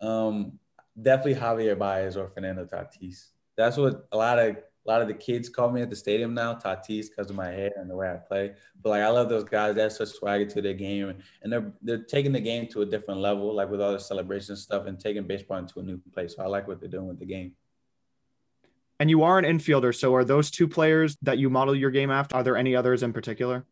Um, 0.01 0.59
definitely 1.01 1.35
Javier 1.35 1.77
Baez 1.77 2.17
or 2.17 2.27
Fernando 2.27 2.65
Tatis. 2.65 3.29
That's 3.55 3.77
what 3.77 4.07
a 4.11 4.17
lot 4.17 4.37
of 4.37 4.57
a 4.87 4.91
lot 4.91 5.01
of 5.01 5.07
the 5.07 5.13
kids 5.13 5.49
call 5.49 5.69
me 5.69 5.81
at 5.81 5.89
the 5.89 5.95
stadium 5.95 6.33
now, 6.33 6.53
Tatis, 6.53 7.09
because 7.09 7.29
of 7.29 7.35
my 7.35 7.47
hair 7.47 7.71
and 7.75 7.89
the 7.89 7.95
way 7.95 8.09
I 8.09 8.15
play. 8.15 8.53
But 8.81 8.89
like 8.89 9.03
I 9.03 9.09
love 9.09 9.27
those 9.27 9.43
guys. 9.43 9.75
They 9.75 9.81
have 9.81 9.91
such 9.91 10.09
swagger 10.09 10.45
to 10.45 10.61
their 10.61 10.73
game, 10.73 11.15
and 11.41 11.51
they're 11.51 11.73
they're 11.81 12.03
taking 12.03 12.31
the 12.31 12.39
game 12.39 12.67
to 12.67 12.81
a 12.81 12.85
different 12.85 13.19
level, 13.19 13.53
like 13.53 13.69
with 13.69 13.81
all 13.81 13.91
the 13.91 13.99
celebration 13.99 14.55
stuff, 14.55 14.85
and 14.85 14.99
taking 14.99 15.27
baseball 15.27 15.57
into 15.57 15.79
a 15.79 15.83
new 15.83 15.99
place. 16.13 16.35
So 16.35 16.43
I 16.43 16.47
like 16.47 16.67
what 16.67 16.79
they're 16.79 16.89
doing 16.89 17.07
with 17.07 17.19
the 17.19 17.25
game. 17.25 17.53
And 18.99 19.09
you 19.09 19.23
are 19.23 19.37
an 19.37 19.45
infielder, 19.45 19.93
so 19.93 20.15
are 20.15 20.23
those 20.23 20.49
two 20.49 20.67
players 20.67 21.17
that 21.21 21.37
you 21.37 21.49
model 21.49 21.75
your 21.75 21.91
game 21.91 22.09
after? 22.09 22.35
Are 22.35 22.43
there 22.43 22.57
any 22.57 22.75
others 22.75 23.03
in 23.03 23.13
particular? 23.13 23.65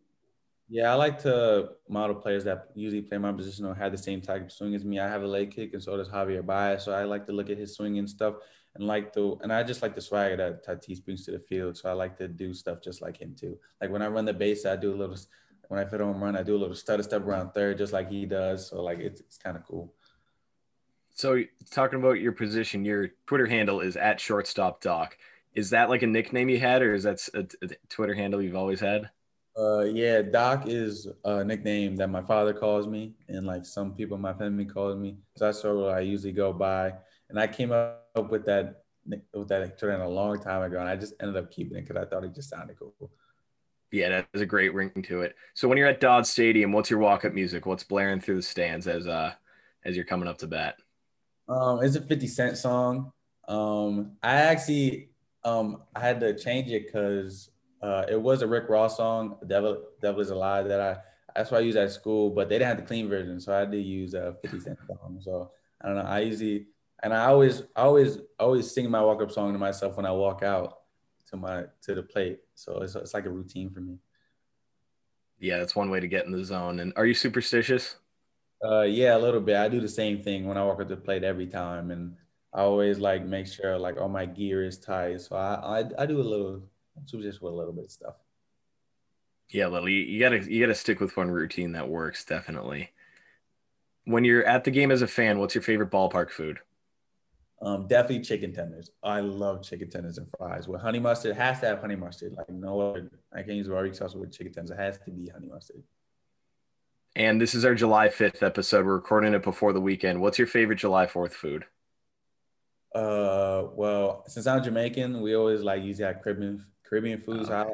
Yeah, 0.67 0.91
I 0.91 0.95
like 0.95 1.19
to 1.21 1.69
model 1.87 2.15
players 2.15 2.43
that 2.43 2.69
usually 2.75 3.01
play 3.01 3.19
my 3.19 3.31
position 3.31 3.65
or 3.65 3.73
have 3.75 3.91
the 3.91 3.97
same 3.97 4.21
type 4.21 4.45
of 4.45 4.51
swing 4.51 4.75
as 4.75 4.83
me. 4.83 4.99
I 4.99 5.07
have 5.07 5.23
a 5.23 5.27
leg 5.27 5.55
kick, 5.55 5.73
and 5.73 5.81
so 5.81 5.95
does 5.95 6.09
Javier 6.09 6.45
Baez. 6.45 6.83
So 6.83 6.91
I 6.91 7.03
like 7.03 7.25
to 7.27 7.31
look 7.31 7.49
at 7.49 7.57
his 7.57 7.75
swing 7.75 7.99
and 7.99 8.09
stuff 8.09 8.35
and 8.75 8.85
like 8.85 9.13
the 9.13 9.37
and 9.41 9.51
I 9.51 9.63
just 9.63 9.81
like 9.81 9.95
the 9.95 10.01
swagger 10.01 10.35
that 10.37 10.65
Tatis 10.65 11.03
brings 11.03 11.25
to 11.25 11.31
the 11.31 11.39
field. 11.39 11.77
So 11.77 11.89
I 11.89 11.93
like 11.93 12.17
to 12.17 12.27
do 12.27 12.53
stuff 12.53 12.81
just 12.81 13.01
like 13.01 13.17
him 13.17 13.35
too. 13.39 13.57
Like 13.81 13.89
when 13.89 14.01
I 14.01 14.07
run 14.07 14.25
the 14.25 14.33
base, 14.33 14.65
I 14.65 14.75
do 14.75 14.93
a 14.93 14.97
little. 14.97 15.17
When 15.67 15.79
I 15.79 15.85
fit 15.85 15.99
home 15.99 16.23
run, 16.23 16.37
I 16.37 16.43
do 16.43 16.55
a 16.55 16.59
little 16.59 16.75
stutter 16.75 17.01
step 17.01 17.23
around 17.23 17.51
third, 17.53 17.79
just 17.79 17.91
like 17.91 18.11
he 18.11 18.27
does. 18.27 18.69
So 18.69 18.83
like 18.83 18.99
it's 18.99 19.21
it's 19.21 19.37
kind 19.37 19.57
of 19.57 19.63
cool. 19.65 19.93
So 21.09 21.41
talking 21.71 21.99
about 21.99 22.19
your 22.19 22.33
position, 22.33 22.85
your 22.85 23.09
Twitter 23.25 23.47
handle 23.47 23.79
is 23.79 23.95
at 23.95 24.19
shortstop 24.19 24.81
doc. 24.81 25.17
Is 25.53 25.69
that 25.69 25.89
like 25.89 26.03
a 26.03 26.07
nickname 26.07 26.49
you 26.49 26.59
had, 26.59 26.81
or 26.81 26.93
is 26.93 27.03
that 27.03 27.27
a, 27.33 27.47
a 27.65 27.69
Twitter 27.89 28.13
handle 28.13 28.41
you've 28.41 28.57
always 28.57 28.81
had? 28.81 29.09
Uh, 29.57 29.83
yeah, 29.83 30.21
Doc 30.21 30.67
is 30.67 31.07
a 31.23 31.41
nickname 31.45 31.95
that 31.95 32.09
my 32.09 32.21
father 32.21 32.53
calls 32.53 32.87
me, 32.87 33.13
and 33.29 33.47
like 33.47 33.65
some 33.65 33.93
people 33.93 34.15
in 34.15 34.21
my 34.21 34.33
family 34.33 34.65
calls 34.65 34.97
me. 34.97 35.15
So 35.37 35.45
that's 35.45 35.63
what 35.63 35.93
I 35.93 36.01
usually 36.01 36.33
go 36.33 36.51
by. 36.51 36.93
And 37.29 37.39
I 37.39 37.47
came 37.47 37.71
up 37.71 38.04
up 38.15 38.31
with 38.31 38.45
that 38.45 38.83
with 39.33 39.47
that 39.49 39.77
trend 39.77 40.01
a 40.01 40.07
long 40.07 40.39
time 40.39 40.63
ago, 40.63 40.79
and 40.79 40.89
I 40.89 40.95
just 40.95 41.13
ended 41.21 41.37
up 41.37 41.51
keeping 41.51 41.77
it 41.77 41.87
because 41.87 42.01
I 42.01 42.05
thought 42.05 42.23
it 42.23 42.33
just 42.33 42.49
sounded 42.49 42.77
cool. 42.79 43.11
Yeah, 43.91 44.09
that 44.09 44.27
has 44.33 44.41
a 44.41 44.45
great 44.45 44.73
ring 44.73 44.91
to 45.03 45.21
it. 45.21 45.35
So 45.53 45.67
when 45.67 45.77
you're 45.77 45.87
at 45.87 46.01
Dodd 46.01 46.25
Stadium, 46.25 46.71
what's 46.71 46.89
your 46.89 46.99
walk-up 46.99 47.33
music? 47.33 47.65
What's 47.65 47.83
blaring 47.83 48.19
through 48.19 48.37
the 48.37 48.41
stands 48.41 48.87
as 48.87 49.07
uh 49.07 49.33
as 49.83 49.95
you're 49.95 50.05
coming 50.05 50.27
up 50.27 50.37
to 50.39 50.47
bat? 50.47 50.75
Um, 51.47 51.83
it's 51.83 51.95
a 51.95 52.01
50 52.01 52.27
Cent 52.27 52.57
song. 52.57 53.11
Um, 53.47 54.13
I 54.23 54.33
actually 54.33 55.09
um 55.43 55.83
I 55.95 55.99
had 55.99 56.19
to 56.21 56.37
change 56.37 56.71
it 56.71 56.87
because 56.87 57.51
uh, 57.81 58.05
it 58.09 58.19
was 58.19 58.41
a 58.41 58.47
Rick 58.47 58.69
Ross 58.69 58.97
song, 58.97 59.37
"Devil 59.45 59.83
Devil 60.01 60.21
Is 60.21 60.31
a 60.31 60.35
Lie," 60.35 60.63
that 60.63 60.81
I 60.81 60.97
that's 61.35 61.51
what 61.51 61.59
I 61.59 61.63
use 61.63 61.75
at 61.75 61.91
school, 61.91 62.31
but 62.31 62.49
they 62.49 62.55
didn't 62.55 62.69
have 62.69 62.77
the 62.77 62.83
clean 62.83 63.07
version, 63.07 63.39
so 63.39 63.53
I 63.53 63.59
had 63.59 63.71
to 63.71 63.77
use 63.77 64.13
a 64.13 64.35
50 64.41 64.59
Cent 64.59 64.79
song. 64.87 65.19
So 65.21 65.51
I 65.81 65.87
don't 65.87 65.97
know. 65.97 66.03
I 66.03 66.19
usually 66.21 66.67
and 67.05 67.13
I 67.13 67.25
always, 67.27 67.61
always, 67.75 68.17
always 68.39 68.71
sing 68.71 68.89
my 68.89 68.99
walk 68.99 69.21
up 69.21 69.31
song 69.31 69.53
to 69.53 69.59
myself 69.59 69.95
when 69.95 70.07
I 70.07 70.11
walk 70.11 70.41
out 70.41 70.79
to 71.29 71.37
my 71.37 71.65
to 71.83 71.93
the 71.93 72.01
plate. 72.01 72.39
So 72.55 72.81
it's 72.81 72.95
it's 72.95 73.13
like 73.13 73.27
a 73.27 73.29
routine 73.29 73.69
for 73.69 73.79
me. 73.79 73.99
Yeah, 75.37 75.59
that's 75.59 75.75
one 75.75 75.91
way 75.91 75.99
to 75.99 76.07
get 76.07 76.25
in 76.25 76.31
the 76.31 76.43
zone. 76.43 76.79
And 76.79 76.93
are 76.95 77.05
you 77.05 77.13
superstitious? 77.13 77.97
Uh, 78.63 78.81
yeah, 78.81 79.15
a 79.15 79.19
little 79.19 79.39
bit. 79.39 79.55
I 79.55 79.69
do 79.69 79.79
the 79.79 79.87
same 79.87 80.19
thing 80.19 80.47
when 80.47 80.57
I 80.57 80.63
walk 80.63 80.81
up 80.81 80.87
the 80.87 80.97
plate 80.97 81.23
every 81.23 81.45
time, 81.45 81.91
and 81.91 82.15
I 82.51 82.61
always 82.61 82.97
like 82.97 83.23
make 83.23 83.45
sure 83.45 83.77
like 83.77 83.97
all 84.01 84.09
my 84.09 84.25
gear 84.25 84.63
is 84.63 84.79
tight. 84.79 85.21
So 85.21 85.35
I 85.35 85.81
I, 85.81 85.83
I 85.99 86.05
do 86.07 86.19
a 86.19 86.23
little 86.23 86.63
superstitious 87.05 87.39
with 87.39 87.53
a 87.53 87.55
little 87.55 87.73
bit 87.73 87.85
of 87.85 87.91
stuff. 87.91 88.15
Yeah, 89.49 89.67
Lily, 89.67 89.93
you 89.93 90.19
gotta 90.19 90.51
you 90.51 90.59
gotta 90.59 90.73
stick 90.73 90.99
with 90.99 91.15
one 91.15 91.29
routine 91.29 91.73
that 91.73 91.87
works 91.87 92.25
definitely. 92.25 92.89
When 94.05 94.25
you're 94.25 94.43
at 94.43 94.63
the 94.63 94.71
game 94.71 94.89
as 94.89 95.03
a 95.03 95.07
fan, 95.07 95.37
what's 95.37 95.53
your 95.53 95.61
favorite 95.61 95.91
ballpark 95.91 96.31
food? 96.31 96.61
Um, 97.65 97.87
definitely 97.87 98.23
chicken 98.23 98.53
tenders. 98.53 98.91
I 99.01 99.21
love 99.21 99.63
chicken 99.63 99.89
tenders 99.89 100.19
and 100.19 100.27
fries 100.37 100.67
with 100.67 100.81
honey 100.81 100.99
mustard. 100.99 101.31
It 101.31 101.37
has 101.37 101.61
to 101.61 101.65
have 101.65 101.79
honey 101.81 101.95
mustard. 101.95 102.33
Like 102.33 102.47
no 102.47 102.79
other. 102.79 103.09
I 103.33 103.37
can't 103.37 103.57
use 103.57 103.67
barbecue 103.67 103.95
sauce 103.95 104.13
with 104.13 104.31
chicken 104.31 104.53
tenders. 104.53 104.69
It 104.69 104.79
has 104.79 104.99
to 104.99 105.11
be 105.11 105.29
honey 105.29 105.47
mustard. 105.47 105.81
And 107.15 107.41
this 107.41 107.55
is 107.55 107.65
our 107.65 107.73
July 107.73 108.09
5th 108.09 108.43
episode. 108.43 108.85
We're 108.85 108.93
recording 108.93 109.33
it 109.33 109.41
before 109.41 109.73
the 109.73 109.81
weekend. 109.81 110.21
What's 110.21 110.37
your 110.37 110.45
favorite 110.45 110.75
July 110.75 111.07
4th 111.07 111.31
food? 111.31 111.65
Uh, 112.93 113.69
well, 113.73 114.25
since 114.27 114.45
I'm 114.45 114.63
Jamaican, 114.63 115.19
we 115.21 115.35
always 115.35 115.61
like 115.61 115.81
use 115.81 115.97
that 115.97 116.23
Caribbean 116.23 116.63
Caribbean 116.87 117.19
foods. 117.19 117.49
I, 117.49 117.65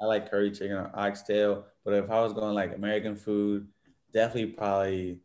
I 0.00 0.04
like 0.04 0.30
curry 0.30 0.52
chicken 0.52 0.76
or 0.76 0.92
oxtail. 0.94 1.64
But 1.84 1.94
if 1.94 2.08
I 2.08 2.20
was 2.20 2.34
going 2.34 2.54
like 2.54 2.72
American 2.76 3.16
food, 3.16 3.66
definitely 4.14 4.52
probably 4.52 5.18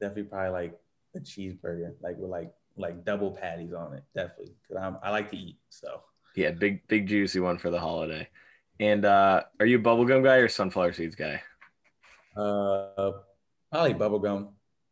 definitely 0.00 0.30
probably 0.30 0.50
like 0.50 0.78
a 1.16 1.18
cheeseburger, 1.18 1.94
like 2.00 2.16
with 2.16 2.30
like 2.30 2.52
like 2.76 3.04
double 3.04 3.30
patties 3.30 3.72
on 3.72 3.94
it, 3.94 4.04
definitely. 4.14 4.54
Cause 4.68 4.94
I 5.02 5.10
like 5.10 5.30
to 5.30 5.36
eat. 5.36 5.58
So 5.68 6.02
yeah, 6.34 6.50
big 6.50 6.86
big 6.88 7.06
juicy 7.06 7.40
one 7.40 7.58
for 7.58 7.70
the 7.70 7.80
holiday. 7.80 8.28
And 8.78 9.04
uh 9.04 9.42
are 9.58 9.66
you 9.66 9.78
a 9.78 9.82
bubblegum 9.82 10.22
guy 10.22 10.36
or 10.36 10.48
sunflower 10.48 10.92
seeds 10.92 11.14
guy? 11.14 11.42
Uh 12.36 13.12
probably 13.72 13.94
bubblegum. 13.94 14.48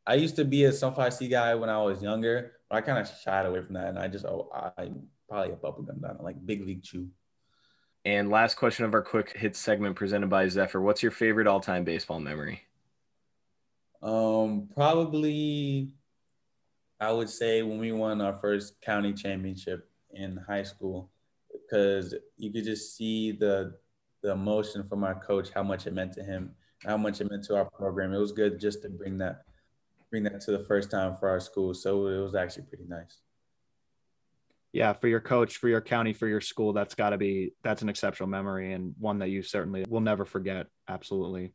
I 0.06 0.14
used 0.14 0.36
to 0.36 0.44
be 0.44 0.64
a 0.64 0.72
sunflower 0.72 1.10
seed 1.10 1.30
guy 1.30 1.54
when 1.54 1.70
I 1.70 1.82
was 1.82 2.02
younger, 2.02 2.52
but 2.68 2.76
I 2.76 2.80
kind 2.80 2.98
of 2.98 3.08
shied 3.22 3.46
away 3.46 3.62
from 3.62 3.74
that. 3.74 3.88
And 3.88 3.98
I 3.98 4.08
just 4.08 4.24
oh 4.24 4.50
I'm 4.76 5.08
probably 5.28 5.52
a 5.52 5.56
bubblegum 5.56 6.00
guy, 6.00 6.14
like 6.20 6.36
big 6.44 6.66
league 6.66 6.82
chew. 6.82 7.08
And 8.06 8.28
last 8.30 8.56
question 8.56 8.84
of 8.84 8.92
our 8.92 9.02
quick 9.02 9.34
hit 9.34 9.56
segment 9.56 9.96
presented 9.96 10.28
by 10.28 10.46
Zephyr. 10.48 10.80
What's 10.80 11.02
your 11.02 11.12
favorite 11.12 11.46
all-time 11.46 11.84
baseball 11.84 12.20
memory? 12.20 12.60
Um, 14.02 14.68
probably 14.74 15.88
I 17.04 17.12
would 17.12 17.28
say 17.28 17.62
when 17.62 17.78
we 17.78 17.92
won 17.92 18.20
our 18.22 18.38
first 18.40 18.80
county 18.80 19.12
championship 19.12 19.88
in 20.14 20.38
high 20.48 20.62
school, 20.62 21.10
because 21.52 22.14
you 22.38 22.50
could 22.50 22.64
just 22.64 22.96
see 22.96 23.32
the 23.32 23.74
the 24.22 24.32
emotion 24.32 24.88
from 24.88 25.04
our 25.04 25.14
coach, 25.14 25.50
how 25.54 25.62
much 25.62 25.86
it 25.86 25.92
meant 25.92 26.14
to 26.14 26.22
him, 26.22 26.54
how 26.86 26.96
much 26.96 27.20
it 27.20 27.30
meant 27.30 27.44
to 27.44 27.56
our 27.56 27.66
program. 27.66 28.14
It 28.14 28.18
was 28.18 28.32
good 28.32 28.58
just 28.58 28.80
to 28.82 28.88
bring 28.88 29.18
that 29.18 29.42
bring 30.10 30.22
that 30.24 30.40
to 30.42 30.52
the 30.52 30.64
first 30.64 30.90
time 30.90 31.14
for 31.16 31.28
our 31.28 31.40
school. 31.40 31.74
So 31.74 32.06
it 32.06 32.20
was 32.20 32.34
actually 32.34 32.64
pretty 32.64 32.84
nice. 32.88 33.18
Yeah, 34.72 34.94
for 34.94 35.08
your 35.08 35.20
coach, 35.20 35.58
for 35.58 35.68
your 35.68 35.82
county, 35.82 36.14
for 36.14 36.26
your 36.26 36.40
school, 36.40 36.72
that's 36.72 36.94
got 36.94 37.10
to 37.10 37.18
be 37.18 37.52
that's 37.62 37.82
an 37.82 37.90
exceptional 37.90 38.30
memory 38.30 38.72
and 38.72 38.94
one 38.98 39.18
that 39.18 39.28
you 39.28 39.42
certainly 39.42 39.84
will 39.88 40.00
never 40.00 40.24
forget. 40.24 40.68
Absolutely. 40.88 41.52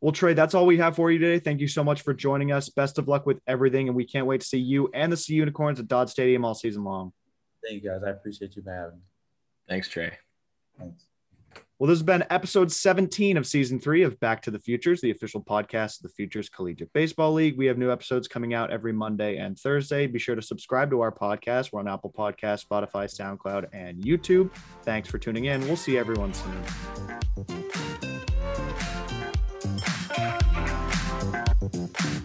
Well, 0.00 0.12
Trey, 0.12 0.32
that's 0.32 0.54
all 0.54 0.64
we 0.64 0.78
have 0.78 0.96
for 0.96 1.10
you 1.10 1.18
today. 1.18 1.38
Thank 1.38 1.60
you 1.60 1.68
so 1.68 1.84
much 1.84 2.02
for 2.02 2.14
joining 2.14 2.52
us. 2.52 2.70
Best 2.70 2.98
of 2.98 3.06
luck 3.06 3.26
with 3.26 3.38
everything, 3.46 3.88
and 3.88 3.96
we 3.96 4.04
can't 4.04 4.26
wait 4.26 4.40
to 4.40 4.46
see 4.46 4.58
you 4.58 4.90
and 4.94 5.12
the 5.12 5.16
Sea 5.16 5.34
Unicorns 5.34 5.78
at 5.78 5.88
Dodd 5.88 6.08
Stadium 6.08 6.44
all 6.44 6.54
season 6.54 6.84
long. 6.84 7.12
Thank 7.62 7.82
you, 7.82 7.90
guys. 7.90 8.00
I 8.06 8.10
appreciate 8.10 8.56
you 8.56 8.62
for 8.62 8.72
having 8.72 8.96
me. 8.96 9.02
Thanks, 9.68 9.88
Trey. 9.88 10.12
Thanks. 10.78 11.04
Well, 11.78 11.88
this 11.88 11.98
has 11.98 12.02
been 12.02 12.24
episode 12.28 12.70
17 12.70 13.38
of 13.38 13.46
season 13.46 13.80
three 13.80 14.02
of 14.02 14.20
Back 14.20 14.42
to 14.42 14.50
the 14.50 14.58
Futures, 14.58 15.00
the 15.00 15.10
official 15.10 15.42
podcast 15.42 15.98
of 15.98 16.02
the 16.02 16.08
Futures 16.10 16.50
Collegiate 16.50 16.92
Baseball 16.92 17.32
League. 17.32 17.56
We 17.56 17.66
have 17.66 17.78
new 17.78 17.90
episodes 17.90 18.28
coming 18.28 18.52
out 18.52 18.70
every 18.70 18.92
Monday 18.92 19.38
and 19.38 19.58
Thursday. 19.58 20.06
Be 20.06 20.18
sure 20.18 20.34
to 20.34 20.42
subscribe 20.42 20.90
to 20.90 21.00
our 21.00 21.10
podcast. 21.10 21.72
We're 21.72 21.80
on 21.80 21.88
Apple 21.88 22.12
Podcast, 22.16 22.66
Spotify, 22.66 23.06
SoundCloud, 23.06 23.68
and 23.72 23.98
YouTube. 24.02 24.50
Thanks 24.82 25.08
for 25.08 25.18
tuning 25.18 25.46
in. 25.46 25.62
We'll 25.62 25.76
see 25.76 25.96
everyone 25.96 26.34
soon. 26.34 28.09
You. 31.72 32.19